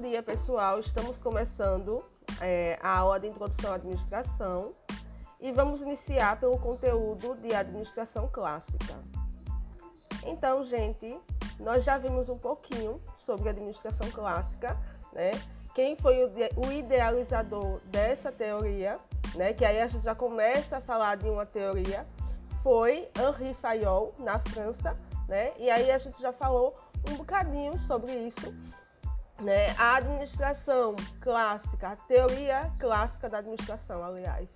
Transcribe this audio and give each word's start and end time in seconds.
Bom 0.00 0.08
dia, 0.08 0.22
pessoal. 0.22 0.80
Estamos 0.80 1.20
começando 1.20 2.02
é, 2.40 2.78
a 2.80 2.96
aula 3.00 3.20
de 3.20 3.26
Introdução 3.26 3.70
à 3.70 3.74
Administração 3.74 4.72
e 5.38 5.52
vamos 5.52 5.82
iniciar 5.82 6.40
pelo 6.40 6.58
conteúdo 6.58 7.34
de 7.34 7.54
Administração 7.54 8.26
Clássica. 8.26 8.94
Então, 10.24 10.64
gente, 10.64 11.20
nós 11.58 11.84
já 11.84 11.98
vimos 11.98 12.30
um 12.30 12.38
pouquinho 12.38 12.98
sobre 13.18 13.50
administração 13.50 14.10
clássica, 14.10 14.74
né? 15.12 15.32
Quem 15.74 15.94
foi 15.96 16.24
o 16.56 16.72
idealizador 16.72 17.80
dessa 17.84 18.32
teoria, 18.32 18.98
né? 19.34 19.52
Que 19.52 19.66
aí 19.66 19.82
a 19.82 19.86
gente 19.86 20.04
já 20.04 20.14
começa 20.14 20.78
a 20.78 20.80
falar 20.80 21.18
de 21.18 21.28
uma 21.28 21.44
teoria, 21.44 22.06
foi 22.62 23.06
Henri 23.18 23.52
Fayol, 23.52 24.14
na 24.18 24.38
França, 24.38 24.96
né? 25.28 25.52
E 25.58 25.68
aí 25.68 25.90
a 25.90 25.98
gente 25.98 26.18
já 26.22 26.32
falou 26.32 26.74
um 27.06 27.16
bocadinho 27.16 27.78
sobre 27.80 28.14
isso 28.14 28.50
né? 29.40 29.74
A 29.78 29.96
administração 29.96 30.94
clássica, 31.20 31.88
a 31.88 31.96
teoria 31.96 32.70
clássica 32.78 33.28
da 33.28 33.38
administração, 33.38 34.02
aliás, 34.04 34.48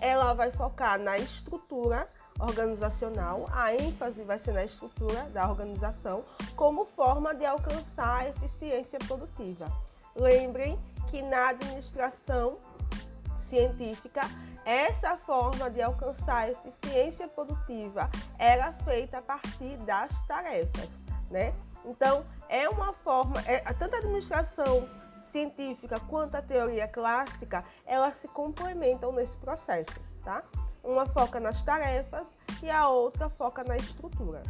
ela 0.00 0.34
vai 0.34 0.50
focar 0.50 0.98
na 0.98 1.18
estrutura 1.18 2.08
organizacional, 2.38 3.48
a 3.52 3.74
ênfase 3.74 4.22
vai 4.22 4.38
ser 4.38 4.52
na 4.52 4.64
estrutura 4.64 5.24
da 5.30 5.48
organização 5.48 6.24
como 6.54 6.84
forma 6.84 7.34
de 7.34 7.44
alcançar 7.44 8.20
a 8.20 8.28
eficiência 8.28 8.98
produtiva. 9.00 9.66
Lembrem 10.14 10.78
que 11.08 11.20
na 11.22 11.48
administração 11.48 12.58
científica, 13.38 14.20
essa 14.64 15.16
forma 15.16 15.70
de 15.70 15.80
alcançar 15.80 16.44
a 16.44 16.50
eficiência 16.50 17.26
produtiva 17.26 18.10
era 18.38 18.72
feita 18.84 19.18
a 19.18 19.22
partir 19.22 19.76
das 19.78 20.10
tarefas, 20.26 21.02
né? 21.30 21.54
Então, 21.88 22.22
é 22.50 22.68
uma 22.68 22.92
forma, 22.92 23.40
é, 23.46 23.60
tanto 23.72 23.94
a 23.94 23.98
administração 23.98 24.86
científica 25.22 25.98
quanto 26.00 26.34
a 26.34 26.42
teoria 26.42 26.86
clássica, 26.86 27.64
elas 27.86 28.16
se 28.16 28.28
complementam 28.28 29.10
nesse 29.10 29.36
processo, 29.38 29.98
tá? 30.22 30.42
Uma 30.84 31.06
foca 31.06 31.40
nas 31.40 31.62
tarefas 31.62 32.28
e 32.62 32.70
a 32.70 32.88
outra 32.88 33.30
foca 33.30 33.64
na 33.64 33.76
estrutura. 33.76 34.42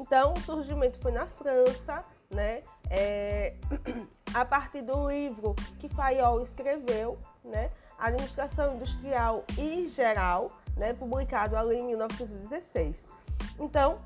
Então, 0.00 0.32
o 0.32 0.40
surgimento 0.40 0.98
foi 1.00 1.12
na 1.12 1.26
França, 1.26 2.02
né? 2.30 2.62
É, 2.88 3.54
a 4.34 4.44
partir 4.44 4.82
do 4.82 5.08
livro 5.08 5.54
que 5.78 5.88
Fayol 5.90 6.40
escreveu, 6.42 7.18
né? 7.44 7.70
Administração 7.98 8.74
Industrial 8.74 9.44
e 9.58 9.86
Geral, 9.88 10.50
né? 10.76 10.94
Publicado 10.94 11.56
ali 11.56 11.76
em 11.76 11.86
1916. 11.88 13.04
Então, 13.58 14.00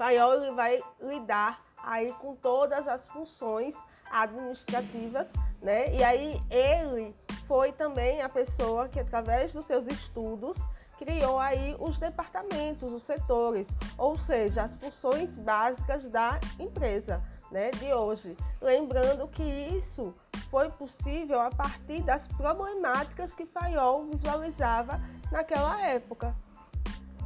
Fayol 0.00 0.32
ele 0.32 0.52
vai 0.52 0.78
lidar 0.98 1.62
aí 1.76 2.10
com 2.14 2.34
todas 2.34 2.88
as 2.88 3.06
funções 3.08 3.76
administrativas, 4.10 5.30
né? 5.60 5.94
E 5.94 6.02
aí 6.02 6.42
ele 6.50 7.14
foi 7.46 7.70
também 7.70 8.22
a 8.22 8.28
pessoa 8.30 8.88
que 8.88 8.98
através 8.98 9.52
dos 9.52 9.66
seus 9.66 9.86
estudos 9.86 10.56
criou 10.98 11.38
aí 11.38 11.76
os 11.78 11.98
departamentos, 11.98 12.90
os 12.90 13.02
setores, 13.02 13.68
ou 13.98 14.16
seja, 14.16 14.62
as 14.62 14.74
funções 14.74 15.36
básicas 15.36 16.02
da 16.04 16.40
empresa, 16.58 17.22
né, 17.50 17.70
de 17.70 17.92
hoje. 17.92 18.34
Lembrando 18.58 19.28
que 19.28 19.42
isso 19.42 20.14
foi 20.50 20.70
possível 20.70 21.38
a 21.42 21.50
partir 21.50 22.02
das 22.04 22.26
problemáticas 22.26 23.34
que 23.34 23.44
Fayol 23.44 24.06
visualizava 24.06 24.98
naquela 25.30 25.78
época, 25.82 26.34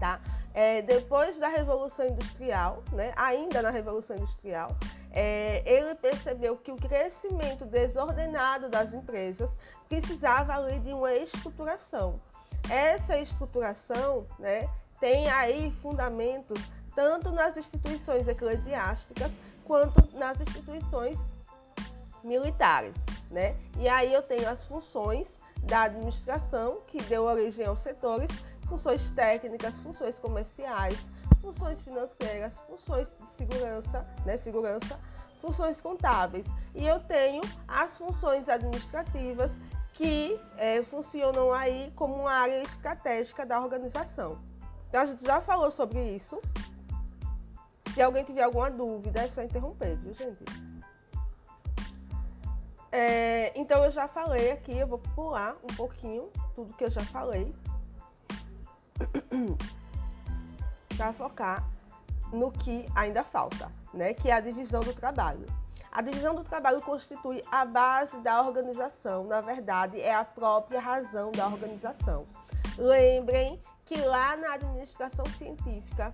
tá? 0.01 0.21
É, 0.55 0.81
depois 0.83 1.37
da 1.37 1.49
Revolução 1.49 2.07
Industrial, 2.07 2.83
né, 2.93 3.13
ainda 3.17 3.61
na 3.61 3.71
Revolução 3.71 4.17
Industrial, 4.17 4.75
é, 5.11 5.63
ele 5.67 5.95
percebeu 5.97 6.57
que 6.57 6.71
o 6.71 6.77
crescimento 6.77 7.65
desordenado 7.65 8.69
das 8.69 8.95
empresas 8.95 9.51
precisava 9.89 10.55
ali 10.55 10.79
de 10.79 10.93
uma 10.93 11.13
estruturação. 11.13 12.21
Essa 12.71 13.19
estruturação 13.19 14.27
né, 14.39 14.69
tem 15.01 15.29
aí 15.29 15.73
fundamentos 15.83 16.59
tanto 16.95 17.33
nas 17.33 17.57
instituições 17.57 18.29
eclesiásticas 18.29 19.31
quanto 19.65 20.01
nas 20.17 20.41
instituições 20.41 21.19
militares. 22.23 22.95
Né? 23.31 23.57
E 23.79 23.89
aí 23.89 24.13
eu 24.13 24.23
tenho 24.23 24.49
as 24.49 24.65
funções 24.65 25.37
da 25.65 25.83
administração, 25.83 26.81
que 26.87 27.03
deu 27.05 27.25
origem 27.25 27.67
aos 27.67 27.81
setores, 27.81 28.31
funções 28.67 29.11
técnicas, 29.11 29.79
funções 29.81 30.19
comerciais, 30.19 31.11
funções 31.41 31.83
financeiras, 31.83 32.59
funções 32.69 33.09
de 33.09 33.31
segurança, 33.37 34.07
né, 34.25 34.37
segurança, 34.37 34.99
funções 35.41 35.81
contábeis. 35.81 36.47
E 36.75 36.87
eu 36.87 37.01
tenho 37.01 37.43
as 37.69 37.97
funções 37.99 38.49
administrativas 38.49 39.53
que 39.93 40.41
é, 40.57 40.83
funcionam 40.83 41.53
aí 41.53 41.93
como 41.95 42.15
uma 42.15 42.33
área 42.33 42.63
estratégica 42.63 43.47
da 43.47 43.61
organização. 43.61 44.39
Então 44.89 45.03
a 45.03 45.07
gente 45.07 45.25
já 45.25 45.41
falou 45.41 45.71
sobre 45.71 46.01
isso. 46.17 46.41
Se 47.93 48.03
alguém 48.03 48.25
tiver 48.25 48.43
alguma 48.43 48.71
dúvida, 48.71 49.21
é 49.21 49.29
só 49.29 49.43
interromper, 49.43 49.97
viu, 49.97 50.15
gente? 50.15 50.43
É, 52.91 53.53
então 53.59 53.85
eu 53.85 53.91
já 53.91 54.09
falei 54.09 54.53
aqui, 54.53 54.77
eu 54.77 54.87
vou 54.87 54.99
pular 54.99 55.55
um 55.63 55.75
pouquinho 55.77 56.31
tudo 56.55 56.73
que 56.75 56.85
eu 56.85 56.91
já 56.91 57.03
falei 57.03 57.53
para 60.97 61.13
focar 61.13 61.65
no 62.33 62.51
que 62.51 62.87
ainda 62.95 63.23
falta, 63.23 63.71
né? 63.93 64.15
Que 64.15 64.31
é 64.31 64.35
a 64.35 64.41
divisão 64.41 64.81
do 64.81 64.93
trabalho. 64.93 65.47
A 65.91 66.03
divisão 66.03 66.35
do 66.35 66.43
trabalho 66.43 66.81
constitui 66.83 67.43
a 67.53 67.65
base 67.65 68.19
da 68.19 68.43
organização, 68.43 69.25
na 69.25 69.41
verdade, 69.41 70.01
é 70.01 70.13
a 70.13 70.25
própria 70.25 70.81
razão 70.81 71.31
da 71.31 71.47
organização. 71.47 72.27
Lembrem 72.77 73.61
que 73.87 73.97
lá 74.01 74.37
na 74.37 74.55
administração 74.55 75.25
científica 75.27 76.13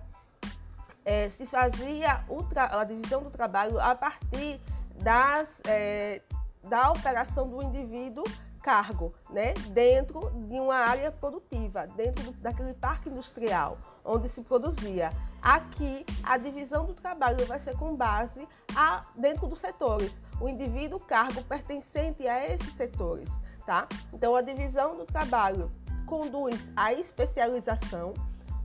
é, 1.03 1.29
se 1.29 1.47
fazia 1.47 2.23
a 2.55 2.83
divisão 2.83 3.23
do 3.23 3.31
trabalho 3.31 3.79
a 3.79 3.95
partir 3.95 4.61
das, 5.01 5.61
é, 5.65 6.21
da 6.63 6.91
operação 6.91 7.47
do 7.47 7.63
indivíduo 7.63 8.23
cargo, 8.61 9.13
né, 9.29 9.53
dentro 9.71 10.29
de 10.47 10.59
uma 10.59 10.75
área 10.75 11.11
produtiva, 11.11 11.85
dentro 11.95 12.23
do, 12.23 12.31
daquele 12.33 12.73
parque 12.73 13.09
industrial 13.09 13.77
onde 14.03 14.29
se 14.29 14.41
produzia. 14.41 15.11
Aqui, 15.41 16.05
a 16.23 16.37
divisão 16.37 16.85
do 16.85 16.93
trabalho 16.93 17.45
vai 17.45 17.59
ser 17.59 17.75
com 17.77 17.95
base 17.95 18.47
a, 18.75 19.05
dentro 19.15 19.47
dos 19.47 19.59
setores, 19.59 20.21
o 20.39 20.47
indivíduo 20.47 20.99
cargo 20.99 21.43
pertencente 21.43 22.27
a 22.27 22.47
esses 22.47 22.73
setores, 22.73 23.29
tá? 23.65 23.87
Então, 24.13 24.35
a 24.35 24.41
divisão 24.41 24.95
do 24.97 25.05
trabalho 25.05 25.71
conduz 26.05 26.71
à 26.75 26.93
especialização. 26.93 28.13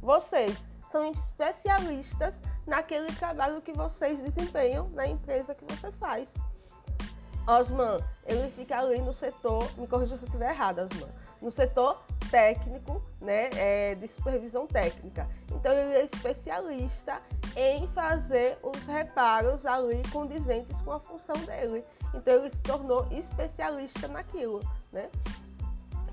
Vocês 0.03 0.63
são 0.91 1.11
especialistas 1.11 2.41
naquele 2.67 3.07
trabalho 3.15 3.63
que 3.63 3.73
vocês 3.73 4.21
desempenham 4.21 4.89
na 4.91 5.07
empresa 5.07 5.55
que 5.55 5.65
você 5.65 5.91
faz. 5.93 6.34
Osman, 7.47 8.01
ele 8.27 8.51
fica 8.51 8.79
ali 8.79 9.01
no 9.01 9.12
setor, 9.12 9.62
me 9.79 9.87
corrija 9.87 10.17
se 10.17 10.25
eu 10.25 10.27
estiver 10.27 10.51
errado, 10.51 10.81
Osman, 10.81 11.09
no 11.41 11.51
setor 11.51 12.03
técnico, 12.31 13.03
né, 13.21 13.51
é, 13.55 13.95
de 13.95 14.09
supervisão 14.09 14.67
técnica. 14.67 15.29
Então 15.53 15.73
ele 15.73 15.95
é 15.95 16.05
especialista 16.05 17.21
em 17.55 17.87
fazer 17.89 18.59
os 18.62 18.84
reparos 18.87 19.65
ali 19.65 20.03
condizentes 20.11 20.81
com 20.81 20.93
a 20.93 21.01
função 21.01 21.37
dele. 21.45 21.84
Então 22.15 22.34
ele 22.34 22.51
se 22.51 22.61
tornou 22.62 23.07
especialista 23.12 24.09
naquilo, 24.09 24.61
né? 24.93 25.09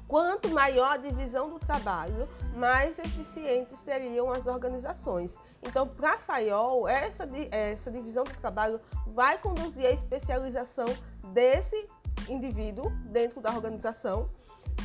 Quanto 0.08 0.50
maior 0.50 0.92
a 0.92 0.98
divisão 0.98 1.50
do 1.50 1.58
trabalho, 1.58 2.30
mais 2.56 3.00
eficientes 3.00 3.80
seriam 3.80 4.32
as 4.32 4.46
organizações. 4.46 5.36
Então, 5.64 5.88
para 5.88 6.20
Fayol, 6.20 6.88
essa, 6.88 7.28
essa 7.50 7.90
divisão 7.90 8.24
do 8.24 8.34
trabalho 8.36 8.80
vai 9.08 9.40
conduzir 9.40 9.88
à 9.88 9.92
especialização 9.92 10.86
desse 11.26 11.86
indivíduo 12.30 12.90
dentro 13.12 13.42
da 13.42 13.52
organização 13.52 14.30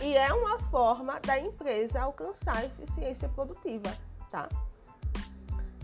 e 0.03 0.17
é 0.17 0.33
uma 0.33 0.59
forma 0.71 1.19
da 1.21 1.39
empresa 1.39 2.01
alcançar 2.01 2.65
eficiência 2.65 3.29
produtiva, 3.29 3.91
tá? 4.31 4.49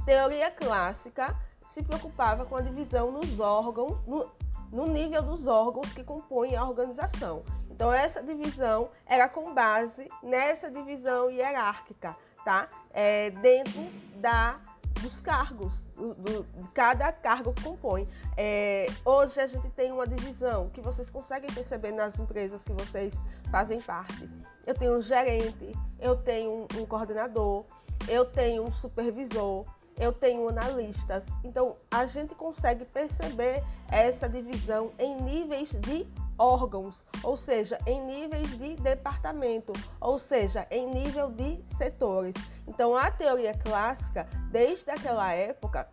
Teoria 0.05 0.51
clássica 0.51 1.35
se 1.67 1.83
preocupava 1.83 2.45
com 2.45 2.57
a 2.57 2.61
divisão 2.61 3.11
nos 3.11 3.41
órgãos, 3.41 3.99
no, 4.07 4.31
no 4.71 4.87
nível 4.87 5.23
dos 5.23 5.47
órgãos 5.47 5.93
que 5.93 6.05
compõem 6.05 6.55
a 6.57 6.65
organização. 6.65 7.43
Então 7.71 7.93
essa 7.93 8.23
divisão 8.23 8.91
era 9.07 9.29
com 9.29 9.53
base 9.53 10.09
nessa 10.23 10.71
divisão 10.71 11.31
hierárquica, 11.31 12.17
tá? 12.45 12.69
É, 12.93 13.31
dentro 13.31 13.81
da 14.17 14.61
dos 15.01 15.21
cargos, 15.21 15.83
do, 15.95 16.15
do, 16.15 16.47
cada 16.73 17.13
cargo 17.13 17.53
que 17.53 17.63
compõe. 17.63 18.07
É, 18.37 18.87
hoje 19.05 19.41
a 19.41 19.47
gente 19.47 19.69
tem 19.71 19.93
uma 19.93 20.07
divisão 20.07 20.69
que 20.69 20.81
vocês 20.81 21.11
conseguem 21.11 21.51
perceber 21.53 21.93
nas 21.93 22.19
empresas 22.19 22.63
que 22.63 22.73
vocês 22.73 23.15
fazem 23.51 23.81
parte. 23.81 24.29
Eu 24.67 24.75
tenho 24.75 24.99
um 24.99 25.03
gerente, 25.03 25.73
eu 26.01 26.17
tenho 26.17 26.51
um, 26.51 26.81
um 26.81 26.87
coordenador, 26.87 27.65
eu 28.09 28.25
tenho 28.25 28.65
um 28.65 28.73
supervisor, 28.73 29.65
eu 29.99 30.13
tenho 30.13 30.49
analistas. 30.49 31.25
Então, 31.43 31.77
a 31.91 32.07
gente 32.07 32.35
consegue 32.35 32.85
perceber 32.85 33.63
essa 33.91 34.29
divisão 34.29 34.93
em 34.99 35.21
níveis 35.21 35.71
de 35.71 36.07
órgãos, 36.39 37.07
ou 37.23 37.37
seja, 37.37 37.79
em 37.87 38.05
níveis 38.05 38.59
de 38.59 38.75
departamento, 38.77 39.73
ou 40.01 40.19
seja, 40.19 40.67
em 40.71 40.89
nível 40.91 41.31
de 41.31 41.63
setores. 41.77 42.35
Então, 42.67 42.97
a 42.97 43.11
teoria 43.11 43.55
clássica, 43.55 44.27
desde 44.51 44.91
aquela 44.91 45.33
época, 45.33 45.89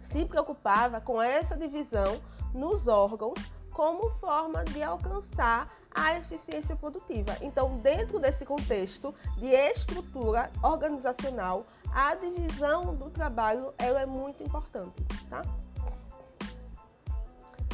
se 0.00 0.24
preocupava 0.24 1.00
com 1.00 1.20
essa 1.20 1.56
divisão 1.56 2.20
nos 2.54 2.86
órgãos 2.86 3.38
como 3.72 4.10
forma 4.18 4.62
de 4.64 4.82
alcançar 4.82 5.68
a 5.94 6.16
eficiência 6.16 6.76
produtiva. 6.76 7.36
Então, 7.40 7.76
dentro 7.78 8.18
desse 8.18 8.44
contexto 8.44 9.14
de 9.36 9.46
estrutura 9.46 10.50
organizacional, 10.62 11.66
a 11.92 12.14
divisão 12.14 12.94
do 12.94 13.10
trabalho 13.10 13.74
ela 13.78 14.00
é 14.00 14.06
muito 14.06 14.42
importante, 14.42 15.02
tá? 15.28 15.42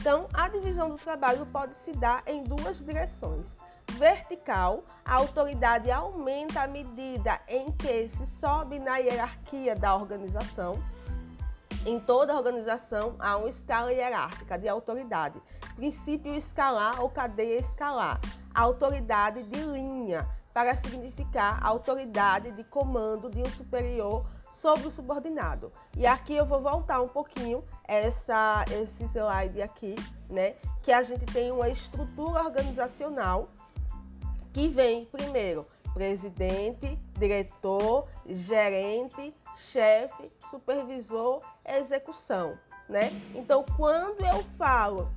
Então, 0.00 0.28
a 0.32 0.48
divisão 0.48 0.88
do 0.88 0.96
trabalho 0.96 1.44
pode 1.46 1.76
se 1.76 1.92
dar 1.92 2.22
em 2.26 2.42
duas 2.44 2.78
direções. 2.78 3.56
Vertical, 3.92 4.84
a 5.04 5.14
autoridade 5.14 5.90
aumenta 5.90 6.62
à 6.62 6.68
medida 6.68 7.40
em 7.48 7.72
que 7.72 8.08
se 8.08 8.26
sobe 8.26 8.78
na 8.78 8.98
hierarquia 8.98 9.74
da 9.74 9.96
organização. 9.96 10.80
Em 11.84 11.98
toda 11.98 12.36
organização 12.36 13.16
há 13.18 13.36
uma 13.36 13.48
escala 13.48 13.92
hierárquica 13.92 14.58
de 14.58 14.68
autoridade, 14.68 15.40
princípio 15.74 16.34
escalar 16.34 17.00
ou 17.00 17.08
cadeia 17.08 17.60
escalar, 17.60 18.20
autoridade 18.54 19.42
de 19.44 19.60
linha, 19.60 20.28
para 20.52 20.76
significar 20.76 21.64
autoridade 21.64 22.50
de 22.52 22.64
comando 22.64 23.30
de 23.30 23.40
um 23.40 23.50
superior 23.50 24.26
sobre 24.50 24.88
o 24.88 24.90
subordinado. 24.90 25.72
E 25.96 26.06
aqui 26.06 26.34
eu 26.34 26.44
vou 26.44 26.60
voltar 26.60 27.00
um 27.00 27.08
pouquinho 27.08 27.64
essa, 27.84 28.64
esse 28.70 29.04
slide 29.04 29.62
aqui, 29.62 29.94
né? 30.28 30.56
Que 30.82 30.92
a 30.92 31.02
gente 31.02 31.24
tem 31.26 31.52
uma 31.52 31.68
estrutura 31.68 32.42
organizacional 32.42 33.48
que 34.52 34.68
vem 34.68 35.04
primeiro 35.06 35.66
presidente, 35.94 36.98
diretor, 37.18 38.06
gerente, 38.26 39.34
chefe, 39.56 40.30
supervisor, 40.50 41.42
execução, 41.64 42.56
né? 42.88 43.10
Então, 43.34 43.64
quando 43.76 44.24
eu 44.24 44.44
falo 44.56 45.10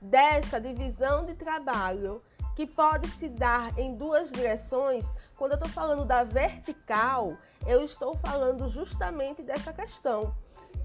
dessa 0.00 0.60
divisão 0.60 1.24
de 1.24 1.34
trabalho 1.34 2.22
que 2.54 2.66
pode 2.66 3.08
se 3.08 3.28
dar 3.28 3.76
em 3.78 3.94
duas 3.94 4.30
direções, 4.30 5.04
quando 5.36 5.52
eu 5.52 5.58
estou 5.58 5.70
falando 5.70 6.04
da 6.04 6.24
vertical, 6.24 7.36
eu 7.66 7.84
estou 7.84 8.16
falando 8.16 8.68
justamente 8.68 9.42
dessa 9.42 9.72
questão. 9.72 10.34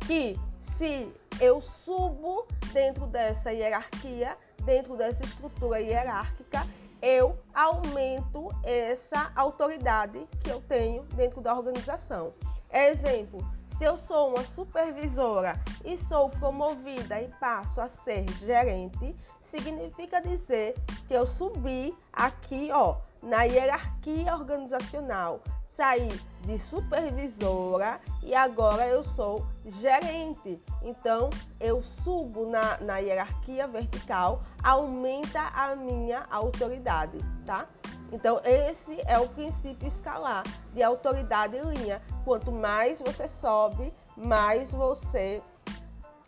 Que 0.05 0.39
se 0.57 1.11
eu 1.41 1.61
subo 1.61 2.45
dentro 2.71 3.07
dessa 3.07 3.51
hierarquia, 3.51 4.37
dentro 4.63 4.95
dessa 4.95 5.23
estrutura 5.23 5.81
hierárquica, 5.81 6.65
eu 7.03 7.37
aumento 7.53 8.47
essa 8.63 9.29
autoridade 9.35 10.25
que 10.39 10.49
eu 10.49 10.61
tenho 10.61 11.03
dentro 11.15 11.41
da 11.41 11.53
organização. 11.53 12.33
Exemplo, 12.71 13.45
se 13.77 13.83
eu 13.83 13.97
sou 13.97 14.29
uma 14.29 14.43
supervisora 14.45 15.59
e 15.83 15.97
sou 15.97 16.29
promovida 16.29 17.21
e 17.21 17.27
passo 17.41 17.81
a 17.81 17.89
ser 17.89 18.23
gerente, 18.45 19.13
significa 19.41 20.21
dizer 20.21 20.75
que 21.05 21.13
eu 21.13 21.25
subi 21.25 21.93
aqui, 22.13 22.69
ó, 22.71 22.95
na 23.21 23.43
hierarquia 23.43 24.33
organizacional. 24.33 25.41
Saí 25.75 26.07
de 26.41 26.59
supervisora 26.59 27.99
e 28.21 28.35
agora 28.35 28.87
eu 28.87 29.03
sou 29.03 29.45
gerente. 29.65 30.61
Então, 30.83 31.29
eu 31.59 31.81
subo 31.81 32.45
na, 32.47 32.77
na 32.79 32.97
hierarquia 32.99 33.67
vertical, 33.67 34.43
aumenta 34.61 35.41
a 35.53 35.75
minha 35.75 36.25
autoridade, 36.29 37.17
tá? 37.45 37.67
Então, 38.11 38.39
esse 38.43 39.01
é 39.07 39.17
o 39.17 39.27
princípio 39.29 39.87
escalar 39.87 40.43
de 40.73 40.83
autoridade 40.83 41.57
em 41.57 41.63
linha. 41.63 41.99
Quanto 42.23 42.51
mais 42.51 42.99
você 42.99 43.27
sobe, 43.27 43.91
mais 44.15 44.69
você 44.71 45.41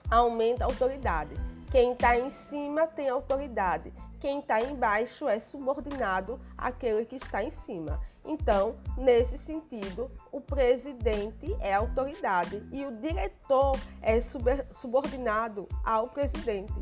aumenta 0.10 0.64
a 0.64 0.68
autoridade. 0.68 1.36
Quem 1.70 1.92
está 1.92 2.18
em 2.18 2.32
cima 2.32 2.88
tem 2.88 3.10
autoridade. 3.10 3.94
Quem 4.20 4.40
está 4.40 4.60
embaixo 4.62 5.28
é 5.28 5.40
subordinado 5.40 6.40
àquele 6.58 7.06
que 7.06 7.18
está 7.18 7.44
em 7.44 7.52
cima. 7.52 8.00
Então, 8.26 8.76
nesse 8.98 9.38
sentido, 9.38 10.10
o 10.32 10.42
presidente 10.42 11.56
é 11.60 11.74
autoridade 11.74 12.68
e 12.72 12.84
o 12.86 12.92
diretor 12.98 13.78
é 14.02 14.20
subordinado 14.72 15.68
ao 15.84 16.10
presidente. 16.10 16.74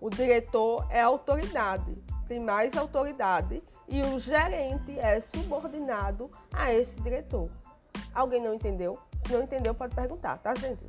O 0.00 0.08
diretor 0.08 0.86
é 0.90 1.00
autoridade, 1.00 1.92
tem 2.26 2.40
mais 2.40 2.76
autoridade 2.76 3.62
e 3.86 4.02
o 4.02 4.18
gerente 4.18 4.98
é 4.98 5.20
subordinado 5.20 6.30
a 6.52 6.72
esse 6.72 6.98
diretor. 7.00 7.50
Alguém 8.14 8.42
não 8.42 8.54
entendeu? 8.54 8.98
Se 9.26 9.32
não 9.32 9.42
entendeu, 9.42 9.74
pode 9.74 9.94
perguntar, 9.94 10.38
tá, 10.38 10.54
gente? 10.54 10.84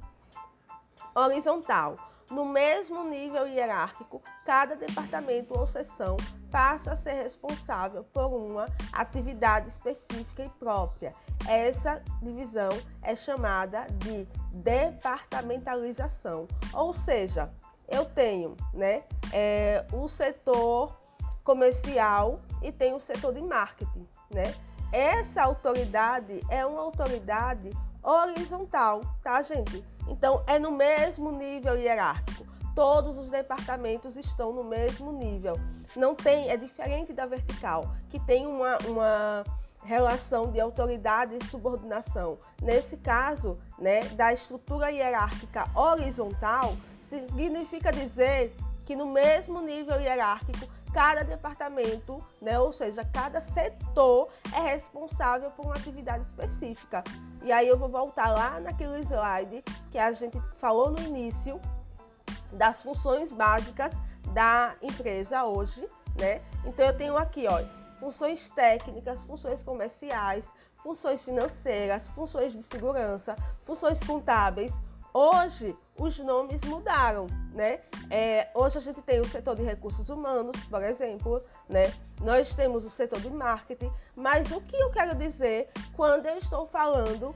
Horizontal. 1.14 1.98
No 2.34 2.46
mesmo 2.46 3.04
nível 3.04 3.46
hierárquico, 3.46 4.20
cada 4.44 4.76
departamento 4.76 5.56
ou 5.56 5.68
seção 5.68 6.18
passa 6.50 6.94
a 6.94 6.96
ser 6.96 7.14
responsável 7.14 8.04
por 8.06 8.34
uma 8.34 8.66
atividade 8.92 9.68
específica 9.68 10.44
e 10.44 10.50
própria. 10.50 11.14
Essa 11.48 12.02
divisão 12.24 12.72
é 13.04 13.16
chamada 13.16 13.86
de 14.00 14.28
departamentalização, 14.52 16.48
ou 16.74 16.92
seja, 16.92 17.54
eu 17.88 18.04
tenho 18.04 18.58
né, 18.74 19.04
é, 19.32 19.86
o 19.94 20.08
setor 20.08 20.98
comercial 21.44 22.40
e 22.64 22.72
tem 22.72 22.96
o 22.96 23.00
setor 23.00 23.36
de 23.36 23.42
marketing. 23.42 24.08
Né? 24.34 24.56
Essa 24.92 25.44
autoridade 25.44 26.42
é 26.50 26.66
uma 26.66 26.82
autoridade 26.82 27.70
horizontal, 28.02 29.02
tá, 29.22 29.40
gente? 29.44 29.86
Então, 30.08 30.44
é 30.48 30.60
no 30.60 30.72
mesmo 30.72 31.32
nível 31.32 31.76
hierárquico. 31.78 32.46
Todos 32.76 33.18
os 33.18 33.30
departamentos 33.30 34.18
estão 34.18 34.52
no 34.52 34.64
mesmo 34.64 35.12
nível. 35.12 35.60
Não 35.96 36.16
tem, 36.16 36.50
é 36.50 36.58
diferente 36.58 37.14
da 37.14 37.26
vertical, 37.26 37.94
que 38.10 38.20
tem 38.20 38.48
uma, 38.48 38.78
uma 38.88 39.44
relação 39.86 40.52
de 40.52 40.60
autoridade 40.60 41.38
e 41.40 41.46
subordinação. 41.46 42.38
Nesse 42.62 42.98
caso, 42.98 43.60
né, 43.78 44.02
da 44.16 44.34
estrutura 44.34 44.92
hierárquica 44.92 45.70
horizontal, 45.76 46.76
significa 47.02 47.92
dizer 47.92 48.56
que 48.86 48.96
no 48.96 49.06
mesmo 49.06 49.62
nível 49.62 50.00
hierárquico 50.00 50.68
cada 50.94 51.24
departamento, 51.24 52.24
né, 52.40 52.60
ou 52.60 52.72
seja, 52.72 53.04
cada 53.04 53.42
setor 53.42 54.30
é 54.54 54.60
responsável 54.60 55.50
por 55.52 55.66
uma 55.66 55.76
atividade 55.76 56.26
específica. 56.26 57.04
E 57.42 57.52
aí 57.52 57.68
eu 57.68 57.78
vou 57.78 57.90
voltar 57.90 58.30
lá 58.30 58.60
naquele 58.60 59.00
slide 59.00 59.64
que 59.92 59.98
a 59.98 60.12
gente 60.12 60.40
falou 60.58 60.92
no 60.92 61.00
início 61.02 61.60
das 62.52 62.84
funções 62.84 63.32
básicas 63.32 63.94
da 64.34 64.76
empresa 64.82 65.44
hoje, 65.44 65.88
né? 66.20 66.42
Então 66.64 66.86
eu 66.86 66.96
tenho 66.96 67.18
aqui, 67.18 67.48
ó, 67.48 67.62
funções 68.00 68.48
técnicas, 68.50 69.24
funções 69.24 69.64
comerciais, 69.64 70.46
funções 70.84 71.24
financeiras, 71.24 72.08
funções 72.10 72.54
de 72.54 72.62
segurança, 72.62 73.36
funções 73.64 74.00
contábeis, 74.04 74.74
Hoje 75.14 75.78
os 75.96 76.18
nomes 76.18 76.64
mudaram, 76.64 77.28
né? 77.54 77.80
É, 78.10 78.50
hoje 78.56 78.80
a 78.80 78.82
gente 78.82 79.00
tem 79.04 79.20
o 79.20 79.28
setor 79.28 79.56
de 79.56 79.62
recursos 79.62 80.10
humanos, 80.10 80.58
por 80.64 80.84
exemplo, 80.84 81.40
né? 81.70 81.94
Nós 82.20 82.52
temos 82.56 82.84
o 82.84 82.90
setor 82.90 83.20
de 83.22 83.30
marketing, 83.30 83.92
mas 84.16 84.50
o 84.52 84.60
que 84.60 84.76
eu 84.76 84.90
quero 84.90 85.16
dizer 85.16 85.70
quando 85.96 86.26
eu 86.26 86.36
estou 86.40 86.66
falando 86.66 87.36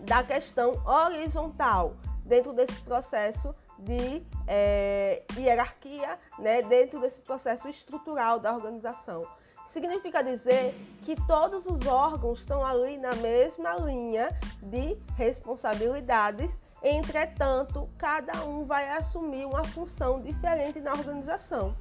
da 0.00 0.22
questão 0.22 0.72
horizontal 0.84 1.96
dentro 2.22 2.52
desse 2.52 2.78
processo 2.82 3.54
de 3.78 4.22
é, 4.46 5.22
hierarquia, 5.38 6.18
né? 6.38 6.60
Dentro 6.60 7.00
desse 7.00 7.20
processo 7.20 7.66
estrutural 7.66 8.38
da 8.38 8.54
organização? 8.54 9.26
significa 9.66 10.22
dizer 10.22 10.74
que 11.02 11.16
todos 11.26 11.64
os 11.64 11.86
órgãos 11.86 12.40
estão 12.40 12.64
ali 12.64 12.98
na 12.98 13.14
mesma 13.16 13.74
linha 13.76 14.28
de 14.62 14.94
responsabilidades 15.16 16.50
Entretanto, 16.84 17.88
cada 17.96 18.44
um 18.44 18.66
vai 18.66 18.86
assumir 18.90 19.46
uma 19.46 19.64
função 19.64 20.20
diferente 20.20 20.78
na 20.80 20.92
organização. 20.92 21.74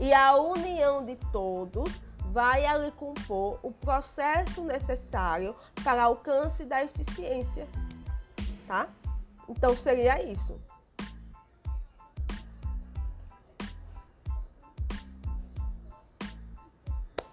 E 0.00 0.10
a 0.10 0.34
união 0.36 1.04
de 1.04 1.16
todos 1.30 1.92
vai 2.32 2.64
ali 2.64 2.90
compor 2.92 3.60
o 3.62 3.70
processo 3.70 4.64
necessário 4.64 5.54
para 5.84 6.04
alcance 6.04 6.64
da 6.64 6.82
eficiência, 6.82 7.68
tá? 8.66 8.88
Então 9.46 9.76
seria 9.76 10.22
isso. 10.22 10.58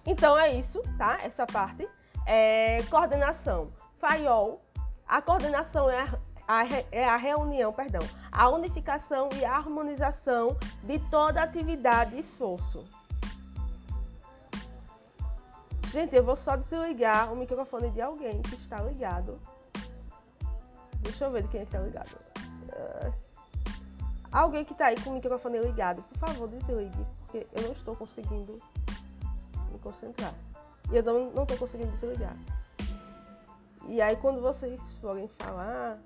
Então 0.05 0.37
é 0.37 0.53
isso, 0.53 0.81
tá? 0.97 1.17
Essa 1.23 1.47
parte. 1.47 1.87
É, 2.25 2.83
coordenação 2.89 3.71
FAIOL, 3.95 4.61
a 5.07 5.21
coordenação 5.21 5.89
é 5.89 6.03
a, 6.51 6.65
é 6.91 7.05
a 7.05 7.15
reunião, 7.15 7.71
perdão, 7.71 8.01
a 8.29 8.49
unificação 8.49 9.29
e 9.37 9.45
a 9.45 9.55
harmonização 9.55 10.57
de 10.83 10.99
toda 11.09 11.41
atividade 11.41 12.15
e 12.15 12.19
esforço. 12.19 12.83
Gente, 15.91 16.13
eu 16.13 16.23
vou 16.23 16.35
só 16.35 16.57
desligar 16.57 17.31
o 17.31 17.37
microfone 17.37 17.89
de 17.91 18.01
alguém 18.01 18.41
que 18.41 18.55
está 18.55 18.81
ligado. 18.81 19.39
Deixa 20.99 21.25
eu 21.25 21.31
ver 21.31 21.43
de 21.43 21.47
quem 21.49 21.61
é 21.61 21.63
está 21.63 21.79
ligado. 21.79 22.17
Uh, 22.67 23.13
alguém 24.29 24.65
que 24.65 24.73
está 24.73 24.87
aí 24.87 25.01
com 25.01 25.09
o 25.09 25.13
microfone 25.13 25.57
ligado, 25.59 26.03
por 26.03 26.17
favor, 26.17 26.49
desligue, 26.49 27.05
porque 27.21 27.47
eu 27.53 27.63
não 27.63 27.71
estou 27.71 27.95
conseguindo 27.95 28.61
me 29.71 29.79
concentrar. 29.79 30.33
E 30.91 30.97
eu 30.97 31.03
não 31.03 31.43
estou 31.43 31.57
conseguindo 31.57 31.91
desligar. 31.93 32.35
E 33.87 34.01
aí, 34.01 34.17
quando 34.17 34.41
vocês 34.41 34.81
forem 35.01 35.27
falar. 35.27 35.97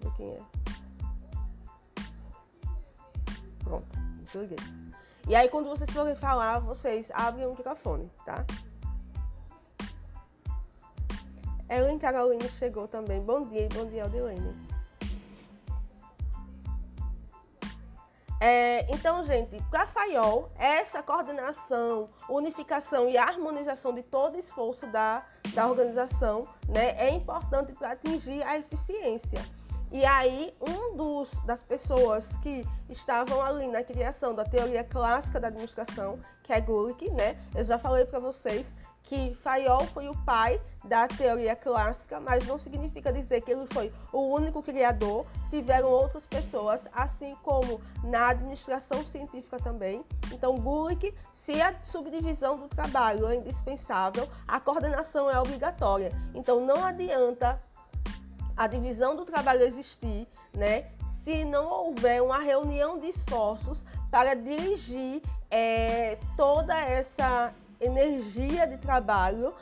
Ver 0.00 0.12
quem 0.14 0.30
é. 0.30 0.40
Pronto, 3.64 3.86
desliguei. 4.22 4.58
E 5.28 5.34
aí, 5.34 5.48
quando 5.48 5.68
vocês 5.68 5.90
forem 5.90 6.14
falar, 6.14 6.60
vocês 6.60 7.10
abrem 7.12 7.46
o 7.46 7.50
microfone, 7.50 8.10
tá? 8.24 8.44
Ellen 11.68 11.98
Caroline 11.98 12.48
chegou 12.50 12.86
também. 12.86 13.20
Bom 13.20 13.44
dia, 13.48 13.68
bom 13.74 13.86
dia, 13.86 14.04
Aldilene. 14.04 14.54
É, 18.38 18.86
então, 18.92 19.24
gente, 19.24 19.56
para 19.70 19.82
a 19.82 19.86
FAIOL, 19.86 20.50
essa 20.56 21.02
coordenação, 21.02 22.06
unificação 22.28 23.08
e 23.08 23.16
harmonização 23.16 23.94
de 23.94 24.02
todo 24.02 24.38
esforço 24.38 24.86
da, 24.88 25.24
da 25.54 25.66
organização 25.66 26.42
né, 26.68 26.94
é 26.98 27.10
importante 27.10 27.72
para 27.72 27.92
atingir 27.92 28.42
a 28.42 28.58
eficiência. 28.58 29.40
E 29.92 30.04
aí, 30.04 30.52
um 30.60 30.96
dos, 30.96 31.30
das 31.44 31.62
pessoas 31.62 32.28
que 32.42 32.66
estavam 32.88 33.40
ali 33.40 33.68
na 33.68 33.82
criação 33.82 34.34
da 34.34 34.44
teoria 34.44 34.82
clássica 34.82 35.38
da 35.38 35.48
administração, 35.48 36.18
que 36.42 36.52
é 36.52 36.60
Gulick, 36.60 37.08
né? 37.10 37.36
Eu 37.54 37.64
já 37.64 37.78
falei 37.78 38.04
para 38.04 38.18
vocês 38.18 38.74
que 39.06 39.32
Fayol 39.36 39.84
foi 39.86 40.08
o 40.08 40.24
pai 40.24 40.60
da 40.84 41.06
teoria 41.06 41.54
clássica, 41.54 42.18
mas 42.18 42.44
não 42.44 42.58
significa 42.58 43.12
dizer 43.12 43.40
que 43.40 43.52
ele 43.52 43.64
foi 43.70 43.92
o 44.12 44.20
único 44.34 44.60
criador. 44.60 45.24
Tiveram 45.48 45.88
outras 45.88 46.26
pessoas, 46.26 46.88
assim 46.92 47.36
como 47.44 47.80
na 48.02 48.30
administração 48.30 49.04
científica 49.04 49.58
também. 49.58 50.04
Então, 50.32 50.56
Gulick, 50.56 51.14
se 51.32 51.62
a 51.62 51.80
subdivisão 51.80 52.58
do 52.58 52.66
trabalho 52.68 53.26
é 53.28 53.36
indispensável, 53.36 54.28
a 54.46 54.58
coordenação 54.58 55.30
é 55.30 55.38
obrigatória. 55.38 56.10
Então, 56.34 56.60
não 56.66 56.84
adianta 56.84 57.60
a 58.56 58.66
divisão 58.66 59.14
do 59.14 59.24
trabalho 59.24 59.62
existir, 59.62 60.26
né? 60.56 60.90
Se 61.24 61.44
não 61.44 61.66
houver 61.66 62.22
uma 62.22 62.38
reunião 62.38 62.98
de 62.98 63.08
esforços 63.08 63.84
para 64.10 64.34
dirigir 64.34 65.20
é, 65.50 66.18
toda 66.36 66.78
essa 66.78 67.52
energia 67.80 68.66
de 68.66 68.78
trabalho 68.78 69.54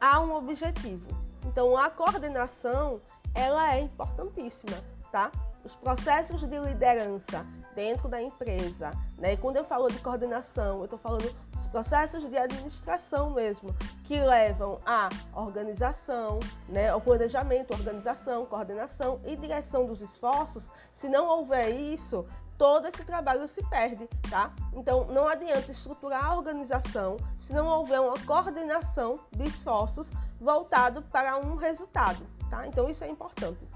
a 0.00 0.20
um 0.20 0.34
objetivo. 0.34 1.06
Então, 1.46 1.76
a 1.76 1.90
coordenação 1.90 3.00
ela 3.34 3.74
é 3.74 3.80
importantíssima, 3.80 4.76
tá? 5.10 5.32
Os 5.64 5.74
processos 5.74 6.40
de 6.40 6.58
liderança 6.58 7.46
dentro 7.74 8.08
da 8.08 8.20
empresa, 8.20 8.90
né? 9.18 9.34
E 9.34 9.36
quando 9.36 9.56
eu 9.56 9.64
falo 9.64 9.88
de 9.88 9.98
coordenação, 9.98 10.78
eu 10.78 10.84
estou 10.84 10.98
falando 10.98 11.32
dos 11.52 11.66
processos 11.66 12.28
de 12.28 12.36
administração 12.36 13.30
mesmo, 13.30 13.74
que 14.04 14.18
levam 14.20 14.78
à 14.84 15.08
organização, 15.34 16.38
né? 16.68 16.94
O 16.94 17.00
planejamento, 17.00 17.72
organização, 17.72 18.46
coordenação 18.46 19.20
e 19.24 19.36
direção 19.36 19.86
dos 19.86 20.00
esforços. 20.00 20.68
Se 20.90 21.08
não 21.08 21.26
houver 21.26 21.70
isso, 21.70 22.26
todo 22.58 22.86
esse 22.86 23.04
trabalho 23.04 23.48
se 23.48 23.60
perde, 23.68 24.08
tá? 24.30 24.52
Então 24.72 25.06
não 25.06 25.26
adianta 25.26 25.70
estruturar 25.70 26.24
a 26.24 26.36
organização 26.36 27.16
se 27.36 27.52
não 27.52 27.66
houver 27.66 28.00
uma 28.00 28.18
coordenação 28.26 29.18
de 29.32 29.48
esforços 29.48 30.10
voltado 30.40 31.02
para 31.02 31.38
um 31.38 31.56
resultado, 31.56 32.24
tá? 32.50 32.66
Então 32.66 32.88
isso 32.88 33.04
é 33.04 33.08
importante. 33.08 33.71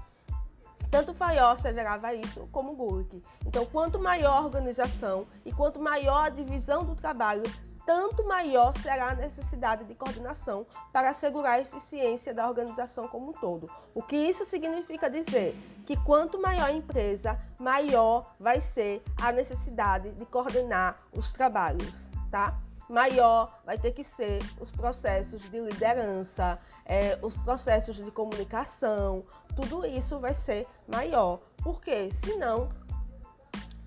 Tanto 0.89 1.13
Fayol 1.13 1.51
asseverava 1.51 2.13
isso 2.13 2.47
como 2.51 2.75
Gulick. 2.75 3.21
Então, 3.45 3.65
quanto 3.65 3.99
maior 3.99 4.37
a 4.37 4.41
organização 4.41 5.27
e 5.45 5.51
quanto 5.51 5.79
maior 5.79 6.25
a 6.25 6.29
divisão 6.29 6.83
do 6.83 6.95
trabalho, 6.95 7.43
tanto 7.85 8.25
maior 8.25 8.73
será 8.73 9.11
a 9.11 9.15
necessidade 9.15 9.85
de 9.85 9.95
coordenação 9.95 10.65
para 10.91 11.09
assegurar 11.09 11.53
a 11.53 11.61
eficiência 11.61 12.33
da 12.33 12.45
organização 12.45 13.07
como 13.07 13.29
um 13.29 13.33
todo. 13.33 13.69
O 13.95 14.03
que 14.03 14.17
isso 14.17 14.45
significa 14.45 15.09
dizer? 15.09 15.55
Que 15.85 15.95
quanto 16.03 16.37
maior 16.41 16.65
a 16.65 16.73
empresa, 16.73 17.39
maior 17.57 18.33
vai 18.37 18.59
ser 18.59 19.01
a 19.21 19.31
necessidade 19.31 20.11
de 20.11 20.25
coordenar 20.25 20.99
os 21.13 21.31
trabalhos, 21.31 22.09
tá? 22.29 22.59
Maior 22.89 23.59
vai 23.65 23.77
ter 23.77 23.91
que 23.91 24.03
ser 24.03 24.39
os 24.59 24.71
processos 24.71 25.41
de 25.49 25.59
liderança, 25.59 26.57
é, 26.85 27.19
os 27.21 27.35
processos 27.35 27.97
de 27.97 28.09
comunicação, 28.11 29.25
tudo 29.55 29.85
isso 29.85 30.19
vai 30.19 30.33
ser 30.33 30.65
maior, 30.87 31.39
porque 31.61 32.09
senão 32.11 32.69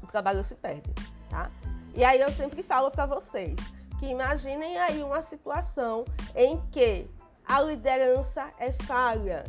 o 0.02 0.06
trabalho 0.06 0.44
se 0.44 0.54
perde, 0.54 0.92
tá? 1.30 1.50
E 1.94 2.04
aí 2.04 2.20
eu 2.20 2.30
sempre 2.30 2.62
falo 2.62 2.90
para 2.90 3.06
vocês, 3.06 3.56
que 3.98 4.06
imaginem 4.06 4.78
aí 4.78 5.02
uma 5.02 5.22
situação 5.22 6.04
em 6.34 6.60
que 6.68 7.10
a 7.46 7.60
liderança 7.62 8.48
é 8.58 8.70
falha, 8.72 9.44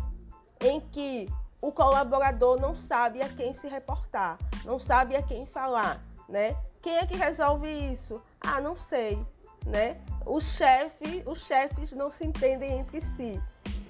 em 0.62 0.79
que 0.79 1.29
o 1.62 1.72
colaborador 1.72 2.60
não 2.60 2.75
sabe 2.75 3.22
a 3.22 3.29
quem 3.29 3.53
se 3.53 3.67
reportar, 3.67 4.38
não 4.63 4.79
sabe 4.79 5.15
a 5.15 5.22
quem 5.22 5.46
falar, 5.46 6.01
né? 6.27 6.55
Quem 6.81 6.98
é 6.98 7.05
que 7.05 7.15
resolve 7.15 7.67
isso? 7.67 8.22
Ah, 8.39 8.60
não 8.60 8.75
sei, 8.75 9.24
né? 9.65 10.00
Os 10.25 10.44
chefes, 10.44 11.24
os 11.25 11.39
chefes 11.46 11.91
não 11.91 12.12
se 12.12 12.25
entendem 12.25 12.80
entre 12.80 13.01
si. 13.01 13.41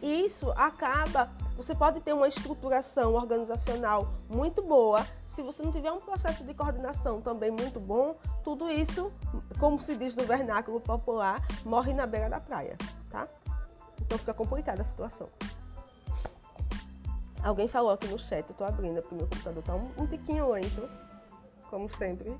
Isso 0.02 0.52
acaba, 0.52 1.30
você 1.56 1.76
pode 1.76 2.00
ter 2.02 2.14
uma 2.14 2.28
estruturação 2.28 3.14
organizacional 3.14 4.14
muito 4.28 4.64
boa, 4.64 5.06
se 5.28 5.42
você 5.42 5.62
não 5.64 5.72
tiver 5.72 5.92
um 5.92 6.00
processo 6.00 6.44
de 6.44 6.54
coordenação 6.54 7.22
também 7.22 7.52
muito 7.52 7.80
bom, 7.80 8.16
tudo 8.44 8.70
isso, 8.70 9.14
como 9.60 9.80
se 9.80 9.96
diz 9.96 10.16
no 10.16 10.24
vernáculo 10.24 10.82
popular, 10.82 11.46
morre 11.64 11.94
na 11.94 12.06
beira 12.06 12.30
da 12.30 12.40
praia, 12.40 12.76
tá? 13.10 13.28
Então 14.02 14.18
fica 14.18 14.34
complicada 14.34 14.82
a 14.82 14.86
situação. 14.86 15.28
Alguém 17.44 17.68
falou 17.68 17.92
aqui 17.92 18.08
no 18.08 18.20
chat, 18.20 18.46
eu 18.50 18.56
tô 18.56 18.64
abrindo 18.64 19.02
porque 19.02 19.16
meu 19.16 19.28
computador 19.28 19.64
tá 19.64 19.76
um, 19.76 19.92
um 19.98 20.08
tiquinho 20.08 20.52
lento, 20.52 20.90
como 21.70 21.90
sempre. 21.96 22.36